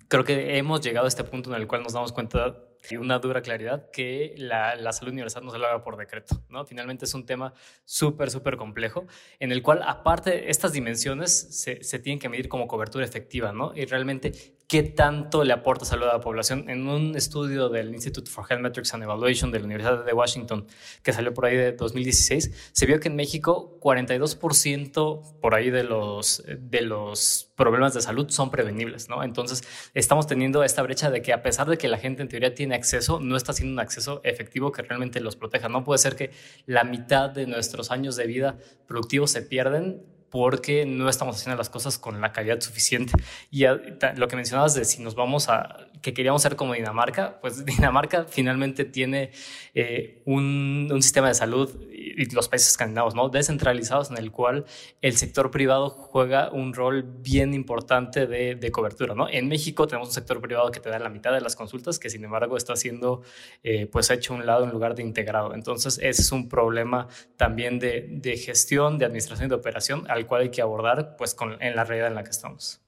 creo 0.07 0.23
que 0.23 0.57
hemos 0.57 0.81
llegado 0.81 1.05
a 1.05 1.07
este 1.07 1.23
punto 1.23 1.53
en 1.53 1.61
el 1.61 1.67
cual 1.67 1.83
nos 1.83 1.93
damos 1.93 2.11
cuenta 2.11 2.55
de 2.89 2.97
una 2.97 3.19
dura 3.19 3.41
claridad 3.41 3.89
que 3.91 4.35
la, 4.37 4.75
la 4.75 4.91
salud 4.91 5.11
universal 5.11 5.43
no 5.43 5.51
se 5.51 5.57
logra 5.57 5.83
por 5.83 5.97
decreto. 5.97 6.43
¿no? 6.49 6.65
Finalmente 6.65 7.05
es 7.05 7.13
un 7.13 7.25
tema 7.25 7.53
súper, 7.83 8.29
súper 8.29 8.57
complejo 8.57 9.05
en 9.39 9.51
el 9.51 9.61
cual, 9.61 9.81
aparte, 9.85 10.49
estas 10.49 10.73
dimensiones 10.73 11.61
se, 11.61 11.83
se, 11.83 11.99
tienen 11.99 12.19
que 12.19 12.29
medir 12.29 12.47
como 12.47 12.67
cobertura 12.67 13.05
efectiva 13.05 13.51
¿no? 13.51 13.73
y 13.75 13.85
realmente 13.85 14.31
qué 14.67 14.83
tanto 14.83 15.43
le 15.43 15.53
aporta 15.53 15.85
salud 15.85 16.05
a 16.05 16.13
la 16.13 16.21
población. 16.21 16.69
En 16.69 16.87
un 16.87 17.15
estudio 17.15 17.69
del 17.69 17.93
Institute 17.93 18.29
for 18.29 18.45
Health 18.49 18.61
Metrics 18.61 18.93
and 18.93 19.03
Evaluation 19.03 19.51
de 19.51 19.59
la 19.59 19.65
Universidad 19.65 20.03
de 20.03 20.13
Washington, 20.13 20.65
que 21.03 21.13
salió 21.13 21.33
por 21.33 21.45
ahí 21.45 21.55
de 21.55 21.71
2016, 21.73 22.71
se 22.71 22.85
vio 22.85 22.99
que 22.99 23.09
en 23.09 23.15
México 23.15 23.77
42% 23.79 25.39
por 25.39 25.53
ahí 25.53 25.69
de 25.69 25.83
los, 25.83 26.43
de 26.47 26.81
los 26.81 27.51
problemas 27.55 27.93
de 27.93 28.01
salud 28.01 28.29
son 28.29 28.49
prevenibles, 28.49 29.07
¿no? 29.07 29.23
Entonces, 29.23 29.63
estamos 29.93 30.27
teniendo 30.27 30.63
esta 30.63 30.81
brecha 30.81 31.11
de 31.11 31.21
que 31.21 31.31
a 31.31 31.43
pesar 31.43 31.69
de 31.69 31.77
que 31.77 31.87
la 31.87 31.97
gente 31.97 32.21
en 32.21 32.27
teoría 32.27 32.53
tiene 32.53 32.75
acceso, 32.75 33.19
no 33.19 33.37
está 33.37 33.53
siendo 33.53 33.73
un 33.73 33.79
acceso 33.79 34.21
efectivo 34.23 34.71
que 34.71 34.81
realmente 34.81 35.19
los 35.19 35.35
proteja. 35.35 35.69
No 35.69 35.83
puede 35.83 35.99
ser 35.99 36.15
que 36.15 36.31
la 36.65 36.83
mitad 36.83 37.29
de 37.29 37.45
nuestros 37.45 37.91
años 37.91 38.15
de 38.15 38.25
vida 38.25 38.57
productivos 38.87 39.31
se 39.31 39.41
pierden 39.41 40.14
porque 40.35 40.85
no 40.85 41.07
estamos 41.07 41.37
haciendo 41.37 41.57
las 41.57 41.69
cosas 41.69 41.97
con 41.97 42.19
la 42.19 42.33
calidad 42.33 42.59
suficiente. 42.59 43.13
Y 43.51 43.63
lo 43.63 44.27
que 44.27 44.35
mencionabas 44.35 44.73
de 44.73 44.83
si 44.83 45.01
nos 45.01 45.15
vamos 45.15 45.47
a, 45.47 45.87
que 46.01 46.13
queríamos 46.13 46.41
ser 46.41 46.57
como 46.57 46.73
Dinamarca, 46.73 47.39
pues 47.39 47.63
Dinamarca 47.65 48.25
finalmente 48.25 48.83
tiene 48.83 49.31
eh, 49.73 50.21
un, 50.25 50.89
un, 50.91 51.01
sistema 51.01 51.29
de 51.29 51.35
salud 51.35 51.73
y 51.89 52.29
los 52.35 52.49
países 52.49 52.71
escandinavos, 52.71 53.15
¿no? 53.15 53.29
Descentralizados 53.29 54.11
en 54.11 54.17
el 54.17 54.31
cual 54.31 54.65
el 55.01 55.15
sector 55.15 55.51
privado 55.51 55.89
juega 55.89 56.49
un 56.51 56.73
rol 56.73 57.03
bien 57.03 57.53
importante 57.53 58.27
de, 58.27 58.55
de, 58.55 58.71
cobertura, 58.71 59.15
¿no? 59.15 59.29
En 59.29 59.47
México 59.47 59.87
tenemos 59.87 60.09
un 60.09 60.13
sector 60.13 60.41
privado 60.41 60.69
que 60.69 60.81
te 60.81 60.89
da 60.89 60.99
la 60.99 61.09
mitad 61.09 61.31
de 61.31 61.39
las 61.39 61.55
consultas, 61.55 61.97
que 61.97 62.09
sin 62.09 62.25
embargo 62.25 62.57
está 62.57 62.75
siendo, 62.75 63.21
eh, 63.63 63.87
pues, 63.87 64.09
hecho 64.09 64.33
a 64.33 64.37
un 64.37 64.45
lado 64.45 64.65
en 64.65 64.71
lugar 64.71 64.95
de 64.95 65.01
integrado. 65.01 65.55
Entonces, 65.55 65.97
ese 66.01 66.21
es 66.21 66.31
un 66.33 66.49
problema 66.49 67.07
también 67.37 67.79
de, 67.79 68.05
de 68.09 68.35
gestión, 68.35 68.97
de 68.97 69.05
administración 69.05 69.47
y 69.47 69.49
de 69.49 69.55
operación 69.55 70.03
al 70.09 70.24
cual 70.27 70.41
hay 70.41 70.49
que 70.49 70.61
abordar, 70.61 71.15
pues, 71.17 71.33
con, 71.33 71.61
en 71.61 71.75
la 71.75 71.83
realidad 71.83 72.07
en 72.07 72.15
la 72.15 72.23
que 72.23 72.31
estamos. 72.31 72.85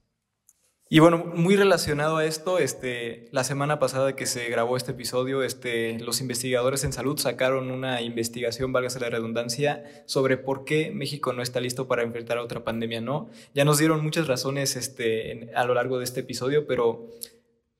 Y 0.90 1.00
bueno, 1.00 1.18
muy 1.18 1.54
relacionado 1.54 2.16
a 2.16 2.24
esto, 2.24 2.58
este, 2.58 3.28
la 3.30 3.44
semana 3.44 3.78
pasada 3.78 4.16
que 4.16 4.24
se 4.24 4.48
grabó 4.48 4.74
este 4.74 4.92
episodio, 4.92 5.42
este, 5.42 5.98
los 5.98 6.22
investigadores 6.22 6.82
en 6.82 6.94
salud 6.94 7.18
sacaron 7.18 7.70
una 7.70 8.00
investigación, 8.00 8.72
válgase 8.72 8.98
la 8.98 9.10
redundancia, 9.10 9.84
sobre 10.06 10.38
por 10.38 10.64
qué 10.64 10.90
México 10.90 11.34
no 11.34 11.42
está 11.42 11.60
listo 11.60 11.88
para 11.88 12.04
enfrentar 12.04 12.38
a 12.38 12.42
otra 12.42 12.64
pandemia, 12.64 13.02
¿no? 13.02 13.28
Ya 13.54 13.66
nos 13.66 13.76
dieron 13.76 14.02
muchas 14.02 14.28
razones 14.28 14.76
este, 14.76 15.50
a 15.54 15.66
lo 15.66 15.74
largo 15.74 15.98
de 15.98 16.04
este 16.04 16.20
episodio, 16.20 16.66
pero 16.66 17.06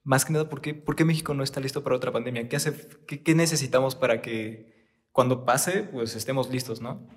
más 0.04 0.26
que 0.26 0.34
nada, 0.34 0.50
¿por 0.50 0.60
qué, 0.60 0.74
¿por 0.74 0.94
qué 0.94 1.06
México 1.06 1.32
no 1.32 1.42
está 1.42 1.60
listo 1.60 1.82
para 1.82 1.96
otra 1.96 2.12
pandemia? 2.12 2.46
¿Qué, 2.50 2.56
hace, 2.56 2.74
qué, 3.06 3.22
qué 3.22 3.34
necesitamos 3.34 3.94
para 3.94 4.20
que 4.20 4.92
cuando 5.12 5.46
pase, 5.46 5.82
pues 5.82 6.14
estemos 6.14 6.50
listos, 6.50 6.82
¿no? 6.82 7.08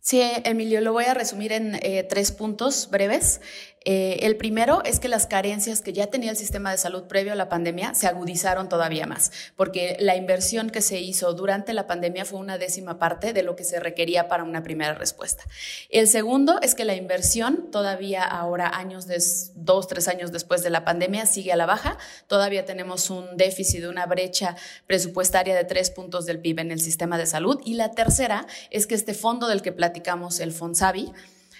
Sí, 0.00 0.22
Emilio, 0.44 0.80
lo 0.80 0.92
voy 0.92 1.04
a 1.04 1.14
resumir 1.14 1.52
en 1.52 1.74
eh, 1.82 2.02
tres 2.02 2.32
puntos 2.32 2.88
breves. 2.90 3.40
Eh, 3.90 4.26
el 4.26 4.36
primero 4.36 4.82
es 4.84 5.00
que 5.00 5.08
las 5.08 5.26
carencias 5.26 5.80
que 5.80 5.92
ya 5.92 6.08
tenía 6.08 6.30
el 6.30 6.36
sistema 6.36 6.70
de 6.70 6.78
salud 6.78 7.04
previo 7.04 7.32
a 7.32 7.36
la 7.36 7.48
pandemia 7.48 7.94
se 7.94 8.06
agudizaron 8.06 8.68
todavía 8.68 9.06
más, 9.06 9.30
porque 9.56 9.96
la 10.00 10.16
inversión 10.16 10.68
que 10.68 10.82
se 10.82 11.00
hizo 11.00 11.32
durante 11.32 11.72
la 11.72 11.86
pandemia 11.86 12.24
fue 12.24 12.40
una 12.40 12.58
décima 12.58 12.98
parte 12.98 13.32
de 13.32 13.42
lo 13.42 13.56
que 13.56 13.64
se 13.64 13.80
requería 13.80 14.28
para 14.28 14.44
una 14.44 14.62
primera 14.62 14.94
respuesta. 14.94 15.44
El 15.88 16.08
segundo 16.08 16.58
es 16.60 16.74
que 16.74 16.84
la 16.84 16.96
inversión 16.96 17.70
todavía 17.70 18.24
ahora, 18.24 18.68
años 18.68 19.06
de, 19.06 19.22
dos, 19.54 19.88
tres 19.88 20.08
años 20.08 20.32
después 20.32 20.62
de 20.62 20.70
la 20.70 20.84
pandemia, 20.84 21.24
sigue 21.24 21.52
a 21.52 21.56
la 21.56 21.66
baja. 21.66 21.96
Todavía 22.26 22.64
tenemos 22.64 23.10
un 23.10 23.36
déficit, 23.36 23.84
una 23.84 24.06
brecha 24.06 24.56
presupuestaria 24.86 25.54
de 25.54 25.64
tres 25.64 25.90
puntos 25.90 26.26
del 26.26 26.40
PIB 26.40 26.60
en 26.60 26.72
el 26.72 26.80
sistema 26.80 27.16
de 27.16 27.26
salud. 27.26 27.60
Y 27.64 27.74
la 27.74 27.92
tercera 27.92 28.46
es 28.70 28.86
que 28.86 28.94
este 28.94 29.14
fondo 29.14 29.48
del 29.48 29.62
que 29.62 29.72
el 30.40 30.52
FONSAVI, 30.52 31.12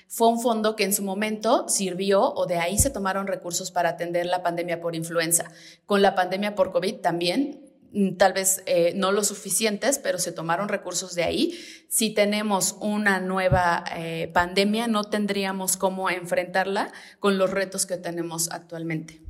fue 0.08 0.28
un 0.28 0.40
fondo 0.40 0.74
que 0.74 0.84
en 0.84 0.94
su 0.94 1.02
momento 1.02 1.68
sirvió 1.68 2.22
o 2.22 2.46
de 2.46 2.56
ahí 2.56 2.78
se 2.78 2.88
tomaron 2.88 3.26
recursos 3.26 3.70
para 3.70 3.90
atender 3.90 4.24
la 4.24 4.42
pandemia 4.42 4.80
por 4.80 4.96
influenza. 4.96 5.50
Con 5.84 6.00
la 6.00 6.14
pandemia 6.14 6.54
por 6.54 6.72
COVID 6.72 6.96
también 6.96 7.60
mm, 7.92 8.16
tal 8.16 8.32
vez 8.32 8.62
eh, 8.64 8.94
no 8.96 9.12
lo 9.12 9.22
suficientes, 9.22 9.98
pero 9.98 10.18
se 10.18 10.32
tomaron 10.32 10.70
recursos 10.70 11.14
de 11.14 11.24
ahí. 11.24 11.60
Si 11.90 12.14
tenemos 12.14 12.76
una 12.80 13.20
nueva 13.20 13.84
eh, 13.94 14.30
pandemia, 14.32 14.88
no 14.88 15.04
tendríamos 15.04 15.76
cómo 15.76 16.08
enfrentarla 16.08 16.90
con 17.20 17.36
los 17.36 17.50
retos 17.50 17.84
que 17.84 17.98
tenemos 17.98 18.50
actualmente. 18.50 19.20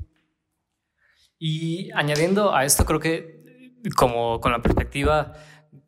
Y 1.40 1.90
añadiendo 1.92 2.54
a 2.54 2.64
esto, 2.64 2.84
creo 2.84 3.00
que 3.00 3.38
como 3.96 4.40
con 4.40 4.52
la 4.52 4.62
perspectiva 4.62 5.34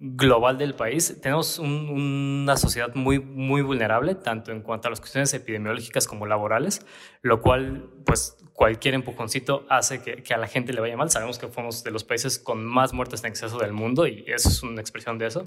global 0.03 0.57
del 0.57 0.75
país, 0.75 1.19
tenemos 1.21 1.59
una 1.59 2.57
sociedad 2.57 2.95
muy, 2.95 3.19
muy 3.19 3.61
vulnerable, 3.61 4.15
tanto 4.15 4.51
en 4.51 4.63
cuanto 4.63 4.89
a 4.89 4.91
las 4.91 4.99
cuestiones 4.99 5.35
epidemiológicas 5.35 6.09
como 6.09 6.25
laborales, 6.25 6.87
lo 7.21 7.43
cual, 7.43 7.91
pues, 8.07 8.39
cualquier 8.55 8.95
empujoncito 8.95 9.67
hace 9.69 10.03
que, 10.03 10.23
que, 10.23 10.33
a 10.33 10.39
la 10.39 10.47
gente 10.47 10.73
le 10.73 10.81
vaya 10.81 10.97
mal. 10.97 11.11
Sabemos 11.11 11.39
que 11.39 11.49
fuimos 11.49 11.85
de 11.85 11.91
los 11.91 12.05
países 12.05 12.39
con 12.39 12.65
más 12.65 12.95
muertes 12.95 13.23
en 13.25 13.29
exceso 13.29 13.59
del 13.59 13.73
mundo 13.73 14.07
y 14.07 14.25
eso 14.27 14.49
es 14.49 14.63
una 14.63 14.81
expresión 14.81 15.19
de 15.19 15.27
eso. 15.27 15.47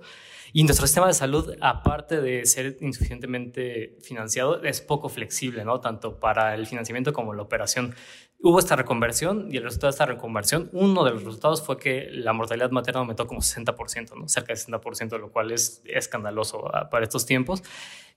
Y 0.51 0.63
nuestro 0.65 0.85
sistema 0.85 1.07
de 1.07 1.13
salud, 1.13 1.55
aparte 1.61 2.21
de 2.21 2.45
ser 2.45 2.77
insuficientemente 2.79 3.97
financiado, 4.01 4.63
es 4.63 4.81
poco 4.81 5.09
flexible, 5.09 5.65
¿no? 5.65 5.79
Tanto 5.79 6.19
para 6.19 6.53
el 6.53 6.67
financiamiento 6.67 7.11
como 7.11 7.33
la 7.33 7.41
operación 7.41 7.95
hubo 8.43 8.59
esta 8.59 8.75
reconversión 8.75 9.47
y 9.49 9.57
el 9.57 9.63
resultado 9.63 9.89
de 9.89 9.95
esta 9.95 10.05
reconversión, 10.05 10.69
uno 10.73 11.05
de 11.05 11.11
los 11.11 11.23
resultados 11.23 11.63
fue 11.63 11.79
que 11.79 12.09
la 12.11 12.33
mortalidad 12.33 12.71
materna 12.71 12.99
aumentó 12.99 13.25
como 13.25 13.39
60%, 13.39 14.15
¿no? 14.17 14.27
cerca 14.27 14.53
de 14.53 14.59
60%, 14.59 15.17
lo 15.17 15.31
cual 15.31 15.51
es 15.51 15.81
escandaloso 15.85 16.69
ah, 16.75 16.89
para 16.89 17.05
estos 17.05 17.25
tiempos. 17.25 17.63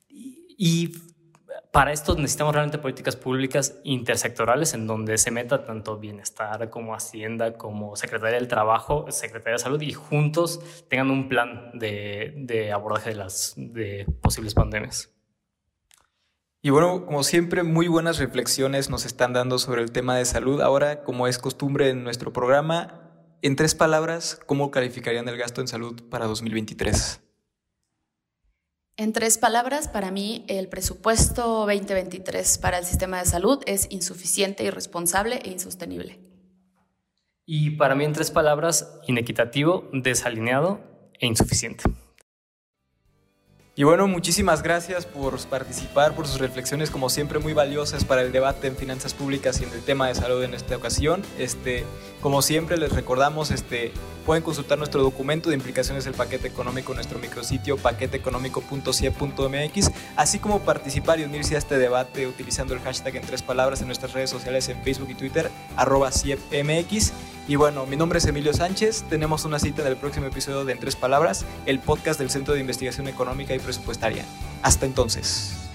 Y, 0.08 0.94
para 1.72 1.92
esto 1.92 2.14
necesitamos 2.14 2.54
realmente 2.54 2.78
políticas 2.78 3.16
públicas 3.16 3.80
intersectorales 3.84 4.72
en 4.72 4.86
donde 4.86 5.18
se 5.18 5.30
meta 5.30 5.64
tanto 5.64 5.98
bienestar 5.98 6.70
como 6.70 6.94
Hacienda, 6.94 7.54
como 7.54 7.96
Secretaría 7.96 8.36
del 8.38 8.48
Trabajo, 8.48 9.06
Secretaría 9.10 9.54
de 9.54 9.58
Salud 9.58 9.80
y 9.82 9.92
juntos 9.92 10.60
tengan 10.88 11.10
un 11.10 11.28
plan 11.28 11.70
de, 11.74 12.32
de 12.36 12.72
abordaje 12.72 13.10
de 13.10 13.16
las 13.16 13.54
de 13.56 14.06
posibles 14.22 14.54
pandemias. 14.54 15.15
Y 16.62 16.70
bueno, 16.70 17.06
como 17.06 17.22
siempre, 17.22 17.62
muy 17.62 17.86
buenas 17.88 18.18
reflexiones 18.18 18.90
nos 18.90 19.04
están 19.06 19.32
dando 19.32 19.58
sobre 19.58 19.82
el 19.82 19.92
tema 19.92 20.16
de 20.16 20.24
salud. 20.24 20.60
Ahora, 20.60 21.04
como 21.04 21.26
es 21.26 21.38
costumbre 21.38 21.90
en 21.90 22.02
nuestro 22.02 22.32
programa, 22.32 23.06
en 23.42 23.54
tres 23.54 23.74
palabras, 23.74 24.40
¿cómo 24.46 24.70
calificarían 24.70 25.28
el 25.28 25.36
gasto 25.36 25.60
en 25.60 25.68
salud 25.68 26.02
para 26.10 26.26
2023? 26.26 27.20
En 28.98 29.12
tres 29.12 29.36
palabras, 29.36 29.88
para 29.88 30.10
mí 30.10 30.44
el 30.48 30.68
presupuesto 30.68 31.66
2023 31.66 32.58
para 32.58 32.78
el 32.78 32.84
sistema 32.84 33.18
de 33.18 33.26
salud 33.26 33.62
es 33.66 33.88
insuficiente, 33.90 34.64
irresponsable 34.64 35.40
e 35.44 35.50
insostenible. 35.50 36.18
Y 37.44 37.72
para 37.76 37.94
mí 37.94 38.04
en 38.04 38.14
tres 38.14 38.30
palabras, 38.30 38.98
inequitativo, 39.06 39.88
desalineado 39.92 40.80
e 41.20 41.26
insuficiente. 41.26 41.84
Y 43.78 43.84
bueno, 43.84 44.08
muchísimas 44.08 44.62
gracias 44.62 45.04
por 45.04 45.38
participar, 45.48 46.14
por 46.14 46.26
sus 46.26 46.40
reflexiones 46.40 46.90
como 46.90 47.10
siempre 47.10 47.40
muy 47.40 47.52
valiosas 47.52 48.06
para 48.06 48.22
el 48.22 48.32
debate 48.32 48.68
en 48.68 48.74
finanzas 48.74 49.12
públicas 49.12 49.60
y 49.60 49.64
en 49.64 49.72
el 49.72 49.82
tema 49.82 50.08
de 50.08 50.14
salud 50.14 50.42
en 50.42 50.54
esta 50.54 50.78
ocasión. 50.78 51.20
Este, 51.38 51.84
como 52.26 52.42
siempre 52.42 52.76
les 52.76 52.90
recordamos, 52.90 53.52
este, 53.52 53.92
pueden 54.24 54.42
consultar 54.42 54.78
nuestro 54.78 55.00
documento 55.00 55.50
de 55.50 55.54
implicaciones 55.54 56.06
del 56.06 56.14
paquete 56.14 56.48
económico 56.48 56.90
en 56.90 56.96
nuestro 56.96 57.20
micrositio 57.20 57.76
paqueteeconómico.cie.mx, 57.76 59.90
así 60.16 60.40
como 60.40 60.58
participar 60.58 61.20
y 61.20 61.22
unirse 61.22 61.54
a 61.54 61.58
este 61.58 61.78
debate 61.78 62.26
utilizando 62.26 62.74
el 62.74 62.80
hashtag 62.80 63.14
en 63.14 63.22
tres 63.22 63.42
palabras 63.42 63.80
en 63.80 63.86
nuestras 63.86 64.12
redes 64.12 64.28
sociales 64.28 64.68
en 64.68 64.82
Facebook 64.82 65.10
y 65.10 65.14
Twitter, 65.14 65.52
arroba 65.76 66.10
CIEPMX. 66.10 67.12
Y 67.46 67.54
bueno, 67.54 67.86
mi 67.86 67.94
nombre 67.94 68.18
es 68.18 68.26
Emilio 68.26 68.52
Sánchez. 68.52 69.04
Tenemos 69.08 69.44
una 69.44 69.60
cita 69.60 69.82
en 69.82 69.88
el 69.88 69.96
próximo 69.96 70.26
episodio 70.26 70.64
de 70.64 70.72
En 70.72 70.80
Tres 70.80 70.96
Palabras, 70.96 71.44
el 71.64 71.78
podcast 71.78 72.18
del 72.18 72.30
Centro 72.30 72.54
de 72.54 72.60
Investigación 72.60 73.06
Económica 73.06 73.54
y 73.54 73.60
Presupuestaria. 73.60 74.24
Hasta 74.62 74.84
entonces. 74.84 75.65